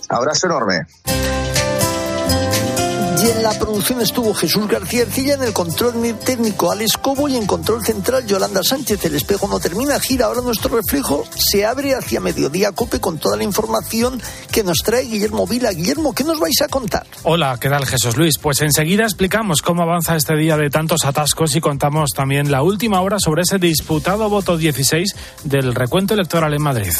Abrazo 0.09 0.47
enorme. 0.47 0.85
Y 3.21 3.29
en 3.31 3.43
la 3.43 3.51
producción 3.51 3.99
estuvo 3.99 4.33
Jesús 4.33 4.65
García 4.69 5.01
Ercilla, 5.01 5.33
en 5.33 5.43
el 5.43 5.51
control 5.51 5.93
técnico 6.25 6.71
Alex 6.71 6.95
Cobo 6.97 7.27
y 7.27 7.35
en 7.35 7.45
control 7.45 7.83
central 7.83 8.25
Yolanda 8.25 8.63
Sánchez. 8.63 9.03
El 9.03 9.15
espejo 9.15 9.45
no 9.49 9.59
termina, 9.59 9.99
gira. 9.99 10.27
Ahora 10.27 10.39
nuestro 10.39 10.73
reflejo 10.73 11.25
se 11.35 11.65
abre 11.65 11.95
hacia 11.95 12.21
mediodía 12.21 12.71
cope 12.71 13.01
con 13.01 13.17
toda 13.17 13.35
la 13.35 13.43
información 13.43 14.21
que 14.53 14.63
nos 14.63 14.77
trae 14.77 15.03
Guillermo 15.03 15.45
Vila. 15.45 15.71
Guillermo, 15.71 16.13
¿qué 16.13 16.23
nos 16.23 16.39
vais 16.39 16.61
a 16.61 16.69
contar? 16.69 17.05
Hola, 17.23 17.57
¿qué 17.59 17.67
tal 17.67 17.85
Jesús 17.85 18.15
Luis? 18.15 18.37
Pues 18.37 18.61
enseguida 18.61 19.03
explicamos 19.03 19.61
cómo 19.61 19.83
avanza 19.83 20.15
este 20.15 20.37
día 20.37 20.55
de 20.55 20.69
tantos 20.69 21.03
atascos 21.03 21.53
y 21.57 21.59
contamos 21.59 22.11
también 22.15 22.51
la 22.51 22.63
última 22.63 23.01
hora 23.01 23.17
sobre 23.19 23.41
ese 23.41 23.57
disputado 23.57 24.29
voto 24.29 24.55
16 24.55 25.15
del 25.43 25.75
recuento 25.75 26.13
electoral 26.13 26.53
en 26.53 26.61
Madrid. 26.61 26.93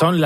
Son 0.00 0.12
las 0.12 0.18